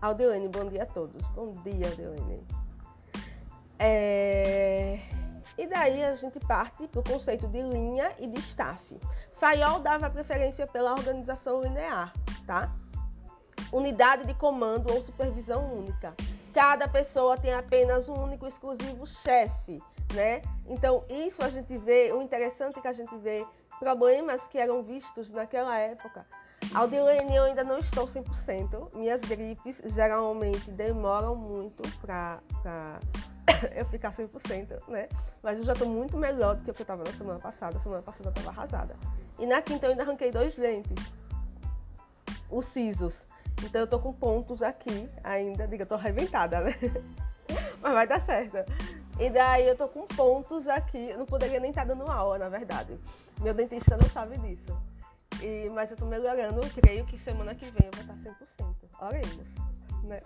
Aldeane, 0.00 0.48
bom 0.48 0.64
dia 0.64 0.84
a 0.84 0.86
todos. 0.86 1.26
Bom 1.28 1.50
dia, 1.62 1.88
Aldeane. 1.88 2.46
É... 3.78 4.98
E 5.58 5.66
daí 5.66 6.02
a 6.02 6.14
gente 6.14 6.40
parte 6.40 6.88
para 6.88 7.00
o 7.00 7.04
conceito 7.04 7.46
de 7.48 7.60
linha 7.60 8.10
e 8.18 8.26
de 8.26 8.40
staff. 8.40 8.98
Fayol 9.34 9.80
dava 9.80 10.08
preferência 10.08 10.66
pela 10.66 10.92
organização 10.92 11.60
linear, 11.60 12.14
tá? 12.46 12.74
Unidade 13.70 14.24
de 14.24 14.32
comando 14.32 14.90
ou 14.90 15.02
supervisão 15.02 15.70
única. 15.70 16.14
Cada 16.54 16.88
pessoa 16.88 17.36
tem 17.36 17.52
apenas 17.52 18.08
um 18.08 18.14
único 18.14 18.46
exclusivo 18.46 19.06
chefe, 19.06 19.82
né? 20.14 20.40
Então, 20.66 21.04
isso 21.10 21.44
a 21.44 21.50
gente 21.50 21.76
vê, 21.76 22.10
o 22.10 22.22
interessante 22.22 22.78
é 22.78 22.82
que 22.82 22.88
a 22.88 22.92
gente 22.92 23.14
vê 23.18 23.46
problemas 23.78 24.48
que 24.48 24.56
eram 24.56 24.82
vistos 24.82 25.30
naquela 25.30 25.76
época. 25.78 26.26
Aldilene, 26.72 27.34
eu 27.34 27.44
ainda 27.44 27.64
não 27.64 27.78
estou 27.78 28.06
100%. 28.06 28.94
Minhas 28.94 29.20
gripes 29.22 29.82
geralmente 29.86 30.70
demoram 30.70 31.34
muito 31.34 31.82
para 31.98 32.40
eu 33.74 33.84
ficar 33.86 34.10
100%, 34.10 34.88
né? 34.88 35.08
Mas 35.42 35.58
eu 35.58 35.64
já 35.64 35.72
estou 35.72 35.88
muito 35.88 36.16
melhor 36.16 36.54
do 36.54 36.62
que 36.62 36.70
eu 36.70 36.82
estava 36.82 37.02
na 37.02 37.12
semana 37.12 37.40
passada. 37.40 37.78
Semana 37.80 38.02
passada 38.02 38.28
eu 38.28 38.30
estava 38.30 38.50
arrasada. 38.50 38.96
E 39.38 39.46
na 39.46 39.60
quinta 39.60 39.86
eu 39.86 39.90
ainda 39.90 40.04
arranquei 40.04 40.30
dois 40.30 40.56
lentes. 40.56 41.12
Os 42.48 42.66
sisos. 42.66 43.24
Então 43.64 43.80
eu 43.80 43.86
tô 43.88 43.98
com 43.98 44.12
pontos 44.12 44.62
aqui 44.62 45.10
ainda. 45.24 45.66
Diga, 45.66 45.82
eu 45.82 45.88
tô 45.88 45.94
arrebentada, 45.94 46.60
né? 46.60 46.74
Mas 47.82 47.92
vai 47.92 48.06
dar 48.06 48.20
certo. 48.20 48.58
E 49.18 49.28
daí 49.28 49.66
eu 49.66 49.76
tô 49.76 49.88
com 49.88 50.06
pontos 50.06 50.68
aqui. 50.68 51.10
Eu 51.10 51.18
não 51.18 51.26
poderia 51.26 51.58
nem 51.58 51.70
estar 51.70 51.84
tá 51.84 51.94
dando 51.94 52.08
aula, 52.08 52.38
na 52.38 52.48
verdade. 52.48 52.96
Meu 53.40 53.52
dentista 53.52 53.96
não 53.96 54.08
sabe 54.08 54.38
disso. 54.38 54.89
E, 55.42 55.68
mas 55.70 55.90
eu 55.90 55.96
tô 55.96 56.06
melhorando. 56.06 56.60
Creio 56.70 57.04
que 57.06 57.18
semana 57.18 57.54
que 57.54 57.64
vem 57.66 57.86
eu 57.86 58.04
vou 58.04 58.14
estar 58.14 58.30
100%. 58.30 58.74
Oremos, 59.00 59.48
né? 60.04 60.20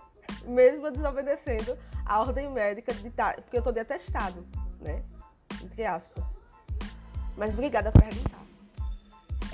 Mesmo 0.45 0.91
desobedecendo 0.91 1.77
a 2.05 2.19
ordem 2.19 2.49
médica 2.49 2.93
de 2.93 3.07
estar. 3.07 3.35
Tá, 3.35 3.41
porque 3.41 3.57
eu 3.57 3.61
tô 3.61 3.71
de 3.71 3.79
atestado, 3.79 4.45
né? 4.81 5.03
Entre 5.63 5.85
aspas. 5.85 6.23
Mas 7.37 7.53
obrigada 7.53 7.91
por 7.91 8.01
perguntar. 8.01 8.44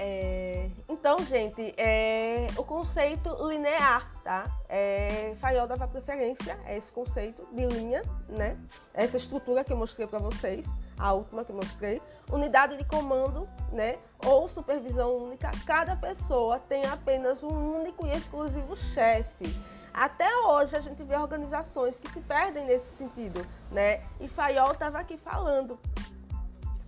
É, 0.03 0.67
então, 0.89 1.19
gente, 1.19 1.75
é, 1.77 2.47
o 2.57 2.63
conceito 2.63 3.29
linear, 3.47 4.11
tá? 4.23 4.49
É, 4.67 5.35
Fayol 5.39 5.67
dava 5.67 5.87
preferência 5.87 6.57
a 6.65 6.73
esse 6.75 6.91
conceito 6.91 7.47
de 7.53 7.67
linha, 7.67 8.01
né? 8.27 8.57
Essa 8.95 9.17
estrutura 9.17 9.63
que 9.63 9.71
eu 9.71 9.77
mostrei 9.77 10.07
para 10.07 10.17
vocês, 10.17 10.67
a 10.97 11.13
última 11.13 11.45
que 11.45 11.51
eu 11.51 11.55
mostrei. 11.55 12.01
Unidade 12.31 12.77
de 12.77 12.83
comando, 12.83 13.47
né? 13.71 13.99
Ou 14.25 14.49
supervisão 14.49 15.17
única. 15.17 15.51
Cada 15.67 15.95
pessoa 15.95 16.57
tem 16.57 16.83
apenas 16.87 17.43
um 17.43 17.79
único 17.79 18.07
e 18.07 18.11
exclusivo 18.11 18.75
chefe. 18.75 19.55
Até 19.93 20.35
hoje 20.47 20.75
a 20.75 20.79
gente 20.79 21.03
vê 21.03 21.15
organizações 21.15 21.99
que 21.99 22.09
se 22.11 22.21
perdem 22.21 22.65
nesse 22.65 22.89
sentido, 22.95 23.45
né? 23.69 24.01
E 24.19 24.27
Fayol 24.27 24.71
estava 24.71 24.97
aqui 24.97 25.15
falando 25.15 25.77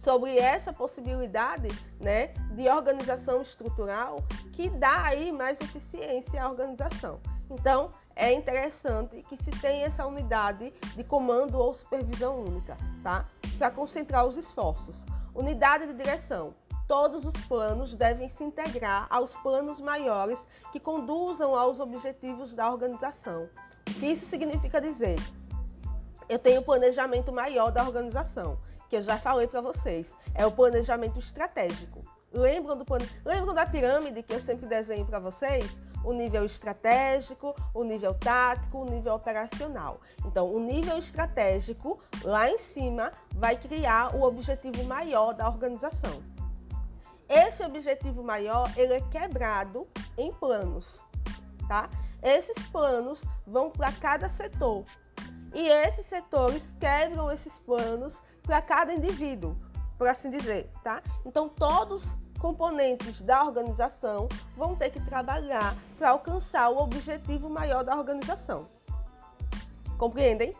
sobre 0.03 0.37
essa 0.37 0.73
possibilidade 0.73 1.69
né, 1.97 2.27
de 2.51 2.67
organização 2.67 3.41
estrutural 3.41 4.17
que 4.51 4.69
dá 4.69 5.05
aí 5.05 5.31
mais 5.31 5.61
eficiência 5.61 6.43
à 6.43 6.49
organização. 6.49 7.21
Então, 7.49 7.89
é 8.13 8.33
interessante 8.33 9.23
que 9.23 9.37
se 9.37 9.49
tenha 9.61 9.85
essa 9.85 10.05
unidade 10.05 10.73
de 10.95 11.03
comando 11.05 11.57
ou 11.57 11.73
supervisão 11.73 12.41
única, 12.41 12.77
tá? 13.01 13.25
Para 13.57 13.71
concentrar 13.71 14.25
os 14.25 14.37
esforços. 14.37 14.97
Unidade 15.33 15.87
de 15.87 15.93
direção. 15.93 16.53
Todos 16.85 17.25
os 17.25 17.33
planos 17.47 17.95
devem 17.95 18.27
se 18.27 18.43
integrar 18.43 19.07
aos 19.09 19.33
planos 19.37 19.79
maiores 19.79 20.45
que 20.73 20.81
conduzam 20.81 21.55
aos 21.55 21.79
objetivos 21.79 22.53
da 22.53 22.69
organização. 22.69 23.49
O 23.89 23.93
que 23.99 24.07
isso 24.07 24.25
significa 24.25 24.81
dizer? 24.81 25.17
Eu 26.27 26.39
tenho 26.39 26.61
planejamento 26.61 27.31
maior 27.31 27.71
da 27.71 27.83
organização 27.83 28.59
que 28.93 28.97
eu 28.97 29.01
já 29.01 29.17
falei 29.17 29.47
para 29.47 29.59
vocês, 29.59 30.13
é 30.35 30.45
o 30.45 30.51
planejamento 30.51 31.17
estratégico. 31.17 32.05
Lembram, 32.31 32.77
do, 32.77 32.85
lembram 33.25 33.51
da 33.51 33.65
pirâmide 33.65 34.21
que 34.21 34.31
eu 34.31 34.39
sempre 34.39 34.67
desenho 34.67 35.03
para 35.03 35.17
vocês? 35.17 35.65
O 36.03 36.13
nível 36.13 36.45
estratégico, 36.45 37.55
o 37.73 37.83
nível 37.83 38.13
tático, 38.13 38.77
o 38.77 38.85
nível 38.85 39.15
operacional. 39.15 39.99
Então, 40.23 40.47
o 40.47 40.59
nível 40.59 40.99
estratégico, 40.99 41.97
lá 42.23 42.47
em 42.51 42.59
cima, 42.59 43.09
vai 43.31 43.57
criar 43.57 44.15
o 44.15 44.21
objetivo 44.21 44.83
maior 44.83 45.33
da 45.33 45.49
organização. 45.49 46.21
Esse 47.27 47.63
objetivo 47.63 48.21
maior, 48.21 48.71
ele 48.77 48.93
é 48.93 49.01
quebrado 49.01 49.87
em 50.15 50.31
planos, 50.33 51.01
tá? 51.67 51.89
Esses 52.21 52.59
planos 52.67 53.23
vão 53.47 53.71
para 53.71 53.91
cada 53.93 54.29
setor. 54.29 54.83
E 55.51 55.67
esses 55.67 56.05
setores 56.05 56.75
quebram 56.79 57.31
esses 57.31 57.57
planos 57.57 58.21
para 58.43 58.61
cada 58.61 58.93
indivíduo, 58.93 59.55
por 59.97 60.07
assim 60.07 60.29
dizer, 60.29 60.69
tá? 60.83 61.01
Então 61.25 61.49
todos 61.49 62.03
os 62.03 62.39
componentes 62.39 63.21
da 63.21 63.43
organização 63.45 64.27
vão 64.55 64.75
ter 64.75 64.89
que 64.89 65.01
trabalhar 65.05 65.75
para 65.97 66.09
alcançar 66.09 66.69
o 66.69 66.77
objetivo 66.77 67.49
maior 67.49 67.83
da 67.83 67.95
organização. 67.95 68.67
Compreendem? 69.97 70.53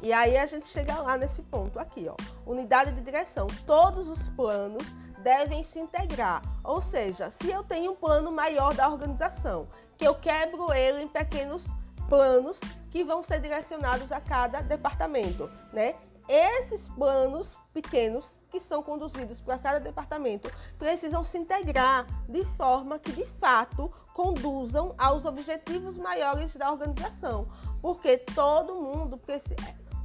E 0.00 0.12
aí 0.12 0.38
a 0.38 0.46
gente 0.46 0.68
chega 0.68 0.94
lá 1.00 1.18
nesse 1.18 1.42
ponto 1.42 1.78
aqui, 1.80 2.08
ó. 2.08 2.14
Unidade 2.46 2.92
de 2.92 3.00
direção. 3.00 3.48
Todos 3.66 4.08
os 4.08 4.28
planos 4.28 4.84
devem 5.24 5.64
se 5.64 5.80
integrar. 5.80 6.40
Ou 6.62 6.80
seja, 6.80 7.30
se 7.32 7.50
eu 7.50 7.64
tenho 7.64 7.92
um 7.92 7.96
plano 7.96 8.30
maior 8.30 8.72
da 8.74 8.88
organização, 8.88 9.66
que 9.96 10.06
eu 10.06 10.14
quebro 10.14 10.72
ele 10.72 11.02
em 11.02 11.08
pequenos 11.08 11.66
planos 12.08 12.60
que 12.90 13.02
vão 13.02 13.22
ser 13.22 13.40
direcionados 13.40 14.12
a 14.12 14.20
cada 14.20 14.60
departamento, 14.60 15.50
né? 15.72 15.96
Esses 16.28 16.88
planos 16.88 17.56
pequenos 17.72 18.36
que 18.50 18.60
são 18.60 18.82
conduzidos 18.82 19.40
para 19.40 19.58
cada 19.58 19.80
departamento 19.80 20.50
precisam 20.78 21.24
se 21.24 21.38
integrar 21.38 22.06
de 22.28 22.44
forma 22.56 22.98
que 22.98 23.12
de 23.12 23.24
fato 23.24 23.90
conduzam 24.12 24.94
aos 24.98 25.24
objetivos 25.24 25.96
maiores 25.96 26.54
da 26.56 26.70
organização, 26.70 27.46
porque 27.80 28.18
todo 28.18 28.74
mundo 28.74 29.16
precisa. 29.16 29.54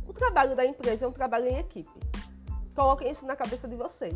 O 0.07 0.13
trabalho 0.13 0.55
da 0.55 0.65
empresa 0.65 1.05
é 1.05 1.07
um 1.07 1.11
trabalho 1.11 1.47
em 1.47 1.57
equipe. 1.57 1.89
Coloquem 2.75 3.09
isso 3.09 3.25
na 3.25 3.35
cabeça 3.35 3.67
de 3.67 3.75
vocês. 3.75 4.15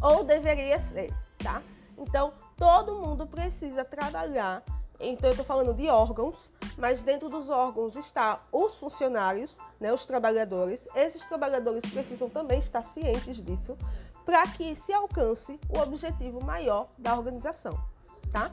Ou 0.00 0.22
deveria 0.22 0.78
ser, 0.78 1.12
tá? 1.38 1.62
Então, 1.96 2.32
todo 2.56 3.00
mundo 3.00 3.26
precisa 3.26 3.84
trabalhar 3.84 4.62
então, 5.00 5.30
eu 5.30 5.32
estou 5.32 5.46
falando 5.46 5.72
de 5.72 5.88
órgãos, 5.88 6.50
mas 6.76 7.02
dentro 7.02 7.28
dos 7.28 7.48
órgãos 7.48 7.94
está 7.94 8.42
os 8.50 8.76
funcionários, 8.76 9.56
né, 9.78 9.92
os 9.92 10.04
trabalhadores. 10.04 10.88
Esses 10.94 11.24
trabalhadores 11.26 11.88
precisam 11.88 12.28
também 12.28 12.58
estar 12.58 12.82
cientes 12.82 13.36
disso 13.44 13.76
para 14.24 14.42
que 14.48 14.74
se 14.74 14.92
alcance 14.92 15.58
o 15.68 15.78
objetivo 15.78 16.44
maior 16.44 16.88
da 16.98 17.14
organização, 17.14 17.78
tá? 18.30 18.50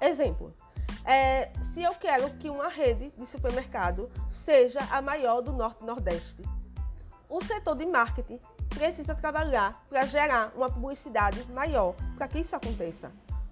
Exemplo. 0.00 0.52
É, 1.04 1.50
se 1.62 1.82
eu 1.82 1.94
quero 1.94 2.28
que 2.34 2.50
uma 2.50 2.68
rede 2.68 3.10
de 3.16 3.24
supermercado 3.24 4.10
seja 4.28 4.80
a 4.90 5.00
maior 5.00 5.40
do 5.40 5.52
Norte 5.52 5.82
e 5.82 5.86
Nordeste, 5.86 6.42
o 7.28 7.42
setor 7.42 7.76
de 7.76 7.86
marketing 7.86 8.38
precisa 8.68 9.14
trabalhar 9.14 9.82
para 9.88 10.04
gerar 10.04 10.52
uma 10.54 10.70
publicidade 10.70 11.42
maior 11.52 11.94
para 12.16 12.28
que 12.28 12.40
isso 12.40 12.54
aconteça. 12.54 13.10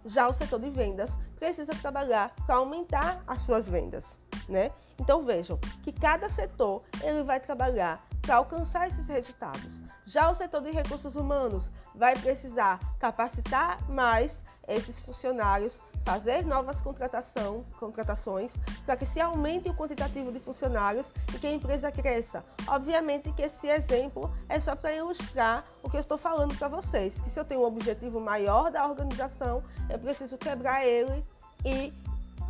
Já 0.09 0.27
o 0.27 0.33
setor 0.33 0.59
de 0.61 0.71
vendas 0.71 1.19
precisa 1.37 1.73
trabalhar 1.75 2.35
para 2.47 2.57
aumentar 2.57 3.23
as 3.27 3.43
suas 3.43 3.69
vendas, 3.69 4.19
né? 4.49 4.71
Então 4.99 5.23
vejam 5.23 5.59
que 5.83 5.93
cada 5.93 6.31
setor 6.31 6.83
ele 7.03 7.23
vai 7.23 7.39
trabalhar 7.39 8.03
para 8.23 8.37
alcançar 8.37 8.89
esses 8.89 9.07
resultados. 9.07 9.83
Já 10.07 10.31
o 10.31 10.35
setor 10.35 10.63
de 10.63 10.71
recursos 10.71 11.15
humanos 11.15 11.71
vai 11.95 12.17
precisar 12.19 12.81
capacitar 12.99 13.79
mais 13.91 14.43
esses 14.67 14.99
funcionários 14.99 15.83
fazer 16.09 16.43
novas 16.47 16.81
contratação, 16.81 17.67
contratações 17.79 18.55
para 18.87 18.97
que 18.97 19.05
se 19.05 19.21
aumente 19.21 19.69
o 19.69 19.75
quantitativo 19.75 20.33
de 20.33 20.41
funcionários 20.41 21.13
e 21.35 21.39
que 21.39 21.47
a 21.47 21.53
empresa 21.53 21.93
cresça. 21.93 22.43
Obviamente 22.67 23.31
que 23.33 23.43
esse 23.43 23.69
exemplo 23.69 24.33
é 24.49 24.59
só 24.59 24.75
para 24.75 24.95
ilustrar 24.95 25.67
o 25.83 25.91
que 25.91 25.99
eu 25.99 26.01
estou 26.01 26.17
falando 26.17 26.57
para 26.57 26.67
vocês, 26.67 27.21
que 27.21 27.29
se 27.29 27.39
eu 27.39 27.45
tenho 27.45 27.61
um 27.61 27.67
objetivo 27.67 28.21
maior 28.21 28.71
da 28.71 28.87
organização, 28.87 29.63
eu 29.91 29.99
preciso 29.99 30.39
quebrar 30.39 30.83
ele 30.83 31.23
e 31.63 31.93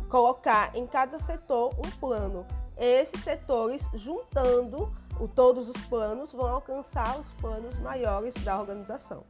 colocar 0.07 0.73
em 0.73 0.87
cada 0.87 1.19
setor 1.19 1.73
um 1.85 1.91
plano. 1.99 2.47
Esses 2.77 3.21
setores, 3.25 3.89
juntando 3.93 4.89
o, 5.19 5.27
todos 5.27 5.67
os 5.67 5.85
planos, 5.87 6.31
vão 6.31 6.47
alcançar 6.47 7.19
os 7.19 7.27
planos 7.41 7.77
maiores 7.79 8.33
da 8.35 8.57
organização. 8.57 9.25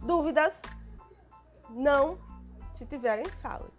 Dúvidas? 0.00 0.62
Não 1.70 2.16
se 2.76 2.86
tiverem, 2.86 3.24
falem. 3.42 3.70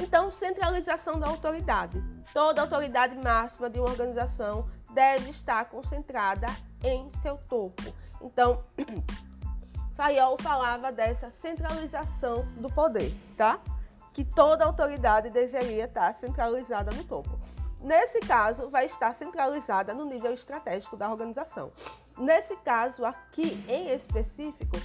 Então, 0.00 0.30
centralização 0.30 1.18
da 1.18 1.26
autoridade. 1.26 2.02
Toda 2.32 2.60
autoridade 2.60 3.16
máxima 3.16 3.70
de 3.70 3.78
uma 3.78 3.88
organização 3.88 4.68
deve 4.92 5.30
estar 5.30 5.64
concentrada 5.66 6.46
em 6.82 7.10
seu 7.22 7.38
topo. 7.48 7.82
Então, 8.20 8.62
Fayol 9.96 10.36
falava 10.40 10.92
dessa 10.92 11.30
centralização 11.30 12.46
do 12.56 12.68
poder, 12.68 13.12
tá? 13.36 13.58
Que 14.12 14.24
toda 14.24 14.64
autoridade 14.64 15.30
deveria 15.30 15.84
estar 15.84 16.14
centralizada 16.14 16.90
no 16.92 17.04
topo. 17.04 17.38
Nesse 17.80 18.20
caso, 18.20 18.68
vai 18.68 18.84
estar 18.84 19.14
centralizada 19.14 19.94
no 19.94 20.04
nível 20.04 20.32
estratégico 20.32 20.96
da 20.96 21.10
organização. 21.10 21.72
Nesse 22.18 22.56
caso 22.56 23.04
aqui 23.04 23.62
em 23.68 23.94
específico, 23.94 24.76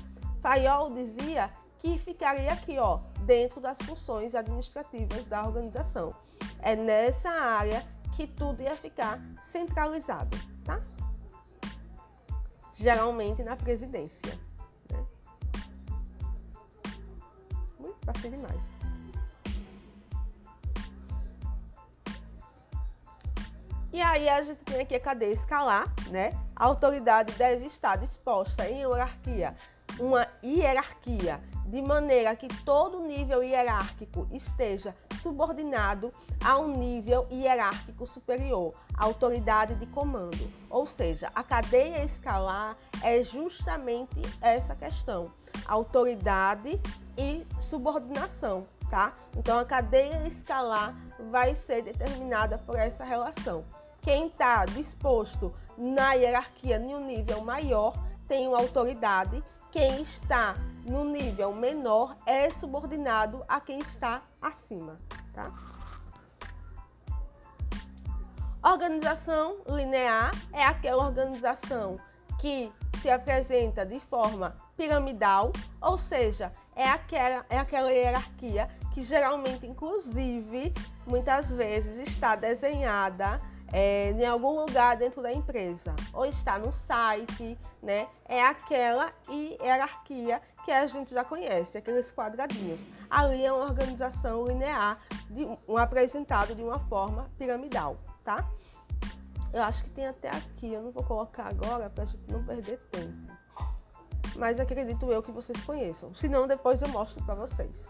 Fayol 0.41 0.93
dizia 0.93 1.49
que 1.81 1.97
ficaria 1.97 2.53
aqui, 2.53 2.77
ó, 2.77 2.99
dentro 3.25 3.59
das 3.59 3.75
funções 3.79 4.35
administrativas 4.35 5.25
da 5.25 5.43
organização. 5.43 6.15
É 6.61 6.75
nessa 6.75 7.31
área 7.31 7.83
que 8.15 8.27
tudo 8.27 8.61
ia 8.61 8.75
ficar 8.75 9.19
centralizado, 9.51 10.37
tá? 10.63 10.79
Geralmente 12.73 13.41
na 13.41 13.55
presidência. 13.55 14.39
Né? 14.91 15.05
Ui, 17.79 17.95
passei 18.05 18.29
demais. 18.29 18.61
E 23.91 23.99
aí 23.99 24.29
a 24.29 24.41
gente 24.43 24.59
tem 24.59 24.81
aqui 24.81 24.93
a 24.93 24.99
cadeia 24.99 25.33
escalar, 25.33 25.91
né? 26.11 26.31
A 26.55 26.65
autoridade 26.65 27.33
deve 27.33 27.65
estar 27.65 27.97
disposta 27.97 28.69
em 28.69 28.81
hierarquia, 28.81 29.55
uma 29.99 30.27
hierarquia 30.43 31.41
de 31.65 31.81
maneira 31.81 32.35
que 32.35 32.47
todo 32.63 32.99
nível 32.99 33.41
hierárquico 33.41 34.27
esteja 34.31 34.93
subordinado 35.21 36.11
a 36.43 36.57
um 36.57 36.75
nível 36.75 37.25
hierárquico 37.31 38.05
superior, 38.05 38.73
autoridade 38.97 39.75
de 39.75 39.85
comando. 39.85 40.51
Ou 40.69 40.85
seja, 40.85 41.31
a 41.33 41.43
cadeia 41.43 42.03
escalar 42.03 42.75
é 43.01 43.23
justamente 43.23 44.21
essa 44.41 44.75
questão: 44.75 45.31
autoridade 45.65 46.79
e 47.17 47.45
subordinação, 47.59 48.67
tá? 48.89 49.13
Então 49.37 49.57
a 49.57 49.63
cadeia 49.63 50.27
escalar 50.27 50.93
vai 51.29 51.55
ser 51.55 51.83
determinada 51.83 52.57
por 52.57 52.77
essa 52.77 53.05
relação. 53.05 53.63
Quem 54.01 54.27
está 54.27 54.65
disposto 54.65 55.53
na 55.77 56.13
hierarquia 56.13 56.77
em 56.77 56.95
um 56.95 57.05
nível 57.05 57.41
maior 57.45 57.93
tem 58.27 58.47
uma 58.47 58.57
autoridade 58.57 59.43
quem 59.71 60.01
está 60.01 60.55
no 60.85 61.05
nível 61.05 61.53
menor 61.53 62.15
é 62.25 62.49
subordinado 62.49 63.43
a 63.47 63.59
quem 63.61 63.79
está 63.79 64.21
acima, 64.41 64.95
tá? 65.33 65.51
Organização 68.63 69.57
linear 69.67 70.31
é 70.51 70.63
aquela 70.63 71.03
organização 71.05 71.99
que 72.39 72.71
se 72.99 73.09
apresenta 73.09 73.85
de 73.85 73.99
forma 73.99 74.55
piramidal, 74.77 75.51
ou 75.81 75.97
seja, 75.97 76.51
é 76.75 76.87
aquela, 76.87 77.45
é 77.49 77.57
aquela 77.57 77.91
hierarquia 77.91 78.67
que 78.93 79.01
geralmente, 79.01 79.65
inclusive, 79.65 80.73
muitas 81.07 81.51
vezes 81.51 81.99
está 81.99 82.35
desenhada 82.35 83.39
é, 83.71 84.11
em 84.11 84.25
algum 84.25 84.59
lugar 84.59 84.97
dentro 84.97 85.21
da 85.21 85.31
empresa, 85.31 85.95
ou 86.13 86.25
está 86.25 86.59
no 86.59 86.73
site, 86.73 87.57
né? 87.81 88.07
É 88.25 88.43
aquela 88.45 89.13
hierarquia 89.29 90.41
que 90.63 90.71
a 90.71 90.85
gente 90.85 91.13
já 91.13 91.23
conhece, 91.23 91.77
aqueles 91.77 92.11
quadradinhos. 92.11 92.81
Ali 93.09 93.45
é 93.45 93.51
uma 93.51 93.65
organização 93.65 94.45
linear, 94.45 94.99
de, 95.29 95.47
um 95.67 95.77
apresentado 95.77 96.53
de 96.53 96.61
uma 96.61 96.79
forma 96.79 97.29
piramidal, 97.37 97.97
tá? 98.23 98.45
Eu 99.53 99.63
acho 99.63 99.83
que 99.83 99.89
tem 99.89 100.07
até 100.07 100.29
aqui, 100.29 100.73
eu 100.73 100.81
não 100.81 100.91
vou 100.91 101.03
colocar 101.03 101.47
agora 101.47 101.89
para 101.89 102.03
a 102.03 102.07
gente 102.07 102.31
não 102.31 102.43
perder 102.43 102.77
tempo. 102.91 103.31
Mas 104.35 104.59
acredito 104.59 105.11
eu 105.11 105.21
que 105.21 105.31
vocês 105.31 105.61
conheçam. 105.65 106.15
Se 106.15 106.29
não, 106.29 106.47
depois 106.47 106.81
eu 106.81 106.87
mostro 106.87 107.23
para 107.25 107.35
vocês. 107.35 107.89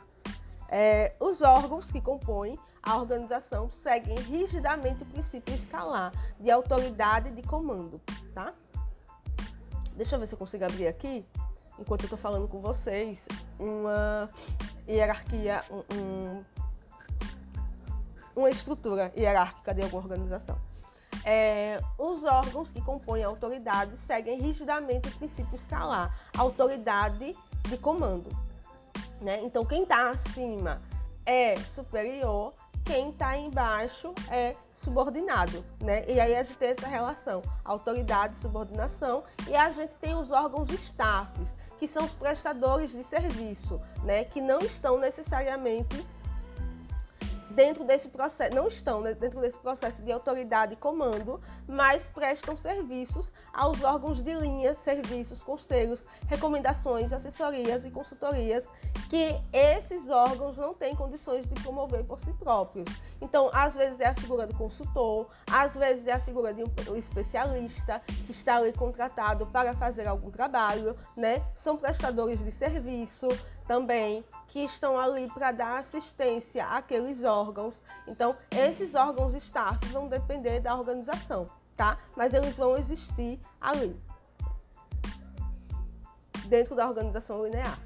É, 0.67 1.13
os 1.19 1.41
órgãos 1.41 1.91
que 1.91 2.01
compõem 2.01 2.57
a 2.83 2.97
organização 2.97 3.69
seguem 3.69 4.15
rigidamente 4.15 5.03
o 5.03 5.05
princípio 5.05 5.53
escalar 5.53 6.11
de 6.39 6.49
autoridade 6.49 7.31
de 7.31 7.41
comando, 7.43 8.01
tá? 8.33 8.53
Deixa 9.95 10.15
eu 10.15 10.19
ver 10.19 10.27
se 10.27 10.33
eu 10.33 10.39
consigo 10.39 10.65
abrir 10.65 10.87
aqui, 10.87 11.25
enquanto 11.77 12.01
eu 12.01 12.05
estou 12.05 12.17
falando 12.17 12.47
com 12.47 12.59
vocês, 12.59 13.23
uma 13.59 14.29
hierarquia, 14.87 15.63
um, 15.69 15.83
um, 15.95 16.43
uma 18.35 18.49
estrutura 18.49 19.11
hierárquica 19.15 19.73
de 19.73 19.83
alguma 19.83 20.01
organização. 20.01 20.57
É, 21.23 21.79
os 21.99 22.23
órgãos 22.23 22.69
que 22.69 22.81
compõem 22.81 23.23
a 23.23 23.27
autoridade 23.27 23.95
seguem 23.99 24.41
rigidamente 24.41 25.07
o 25.07 25.11
princípio 25.11 25.55
escalar, 25.55 26.17
autoridade 26.35 27.37
de 27.69 27.77
comando. 27.77 28.29
Né? 29.19 29.39
Então, 29.43 29.63
quem 29.63 29.83
está 29.83 30.09
acima 30.09 30.81
é 31.25 31.55
superior, 31.57 32.53
quem 32.91 33.09
está 33.11 33.37
embaixo 33.37 34.13
é 34.29 34.53
subordinado, 34.73 35.63
né? 35.79 36.03
E 36.09 36.19
aí 36.19 36.35
a 36.35 36.43
gente 36.43 36.57
tem 36.57 36.71
essa 36.71 36.89
relação, 36.89 37.41
autoridade, 37.63 38.35
subordinação, 38.35 39.23
e 39.47 39.55
a 39.55 39.69
gente 39.69 39.93
tem 40.01 40.13
os 40.13 40.29
órgãos 40.29 40.69
staffs, 40.71 41.55
que 41.79 41.87
são 41.87 42.03
os 42.03 42.11
prestadores 42.11 42.91
de 42.91 43.01
serviço, 43.05 43.79
né? 44.03 44.25
Que 44.25 44.41
não 44.41 44.59
estão 44.59 44.99
necessariamente 44.99 46.05
dentro 47.51 47.83
desse 47.83 48.09
processo, 48.09 48.55
não 48.55 48.67
estão 48.67 49.01
né, 49.01 49.13
dentro 49.13 49.39
desse 49.41 49.57
processo 49.57 50.01
de 50.01 50.11
autoridade 50.11 50.73
e 50.73 50.75
comando, 50.75 51.39
mas 51.67 52.07
prestam 52.07 52.55
serviços 52.55 53.31
aos 53.53 53.83
órgãos 53.83 54.21
de 54.21 54.33
linha, 54.33 54.73
serviços, 54.73 55.41
conselhos, 55.43 56.05
recomendações, 56.27 57.13
assessorias 57.13 57.85
e 57.85 57.91
consultorias 57.91 58.67
que 59.09 59.35
esses 59.51 60.09
órgãos 60.09 60.57
não 60.57 60.73
têm 60.73 60.95
condições 60.95 61.45
de 61.47 61.53
promover 61.61 62.03
por 62.05 62.19
si 62.19 62.31
próprios. 62.33 62.87
Então, 63.19 63.49
às 63.53 63.75
vezes 63.75 63.99
é 63.99 64.07
a 64.07 64.13
figura 64.13 64.47
do 64.47 64.55
consultor, 64.55 65.27
às 65.51 65.75
vezes 65.75 66.07
é 66.07 66.13
a 66.13 66.19
figura 66.19 66.53
de 66.53 66.63
um 66.63 66.95
especialista 66.95 68.01
que 68.25 68.31
está 68.31 68.57
ali 68.57 68.73
contratado 68.73 69.45
para 69.47 69.73
fazer 69.73 70.07
algum 70.07 70.31
trabalho, 70.31 70.95
né? 71.15 71.43
São 71.53 71.77
prestadores 71.77 72.43
de 72.43 72.51
serviço 72.51 73.27
também 73.71 74.21
que 74.49 74.59
estão 74.59 74.99
ali 74.99 75.31
para 75.31 75.53
dar 75.53 75.77
assistência 75.77 76.65
àqueles 76.65 77.23
órgãos. 77.23 77.81
Então, 78.05 78.35
esses 78.51 78.95
órgãos 78.95 79.33
staff 79.33 79.85
vão 79.93 80.09
depender 80.09 80.59
da 80.59 80.75
organização, 80.75 81.49
tá? 81.77 81.97
Mas 82.17 82.33
eles 82.33 82.57
vão 82.57 82.75
existir 82.75 83.39
ali, 83.61 83.97
dentro 86.47 86.75
da 86.75 86.85
organização 86.85 87.45
linear. 87.45 87.79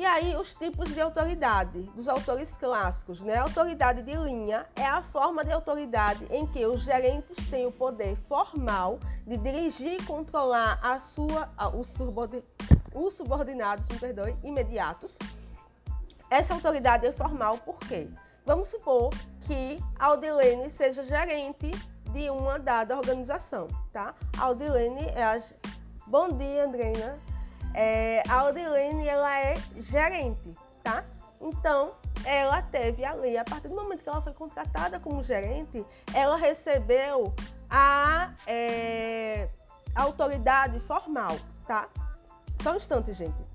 E 0.00 0.06
aí, 0.06 0.34
os 0.34 0.54
tipos 0.54 0.94
de 0.94 0.98
autoridade 0.98 1.82
dos 1.94 2.08
autores 2.08 2.54
clássicos. 2.54 3.20
Né? 3.20 3.34
A 3.34 3.42
autoridade 3.42 4.02
de 4.02 4.16
linha 4.16 4.64
é 4.74 4.86
a 4.86 5.02
forma 5.02 5.44
de 5.44 5.52
autoridade 5.52 6.26
em 6.30 6.46
que 6.46 6.64
os 6.64 6.80
gerentes 6.80 7.50
têm 7.50 7.66
o 7.66 7.70
poder 7.70 8.16
formal 8.26 8.98
de 9.26 9.36
dirigir 9.36 10.00
e 10.00 10.02
controlar 10.06 10.80
a 10.82 10.98
sua, 10.98 11.50
os, 11.74 11.94
os 12.94 13.12
subordinados 13.12 13.86
me 13.88 13.98
perdoe, 13.98 14.34
imediatos. 14.42 15.18
Essa 16.30 16.54
autoridade 16.54 17.06
é 17.06 17.12
formal 17.12 17.58
por 17.58 17.78
quê? 17.80 18.08
Vamos 18.46 18.68
supor 18.68 19.10
que 19.42 19.78
a 19.98 20.06
Aldilene 20.06 20.70
seja 20.70 21.04
gerente 21.04 21.72
de 22.10 22.30
uma 22.30 22.58
dada 22.58 22.96
organização, 22.96 23.68
tá? 23.92 24.14
A 24.38 24.44
Aldilene 24.44 25.08
é 25.14 25.22
a... 25.22 25.38
Bom 26.06 26.30
dia, 26.30 26.64
Andreina. 26.64 27.18
É, 27.74 28.22
a 28.28 28.44
Odilene, 28.44 29.06
ela 29.06 29.38
é 29.38 29.54
gerente, 29.76 30.54
tá? 30.82 31.04
Então, 31.40 31.92
ela 32.24 32.60
teve 32.62 33.04
ali, 33.04 33.36
a 33.38 33.44
partir 33.44 33.68
do 33.68 33.74
momento 33.74 34.02
que 34.02 34.08
ela 34.08 34.20
foi 34.20 34.34
contratada 34.34 35.00
como 35.00 35.22
gerente, 35.22 35.84
ela 36.14 36.36
recebeu 36.36 37.34
a, 37.70 38.32
é, 38.46 39.48
autoridade 39.94 40.78
formal, 40.80 41.36
tá? 41.66 41.88
Só 42.62 42.72
um 42.72 42.76
instante, 42.76 43.12
gente. 43.12 43.50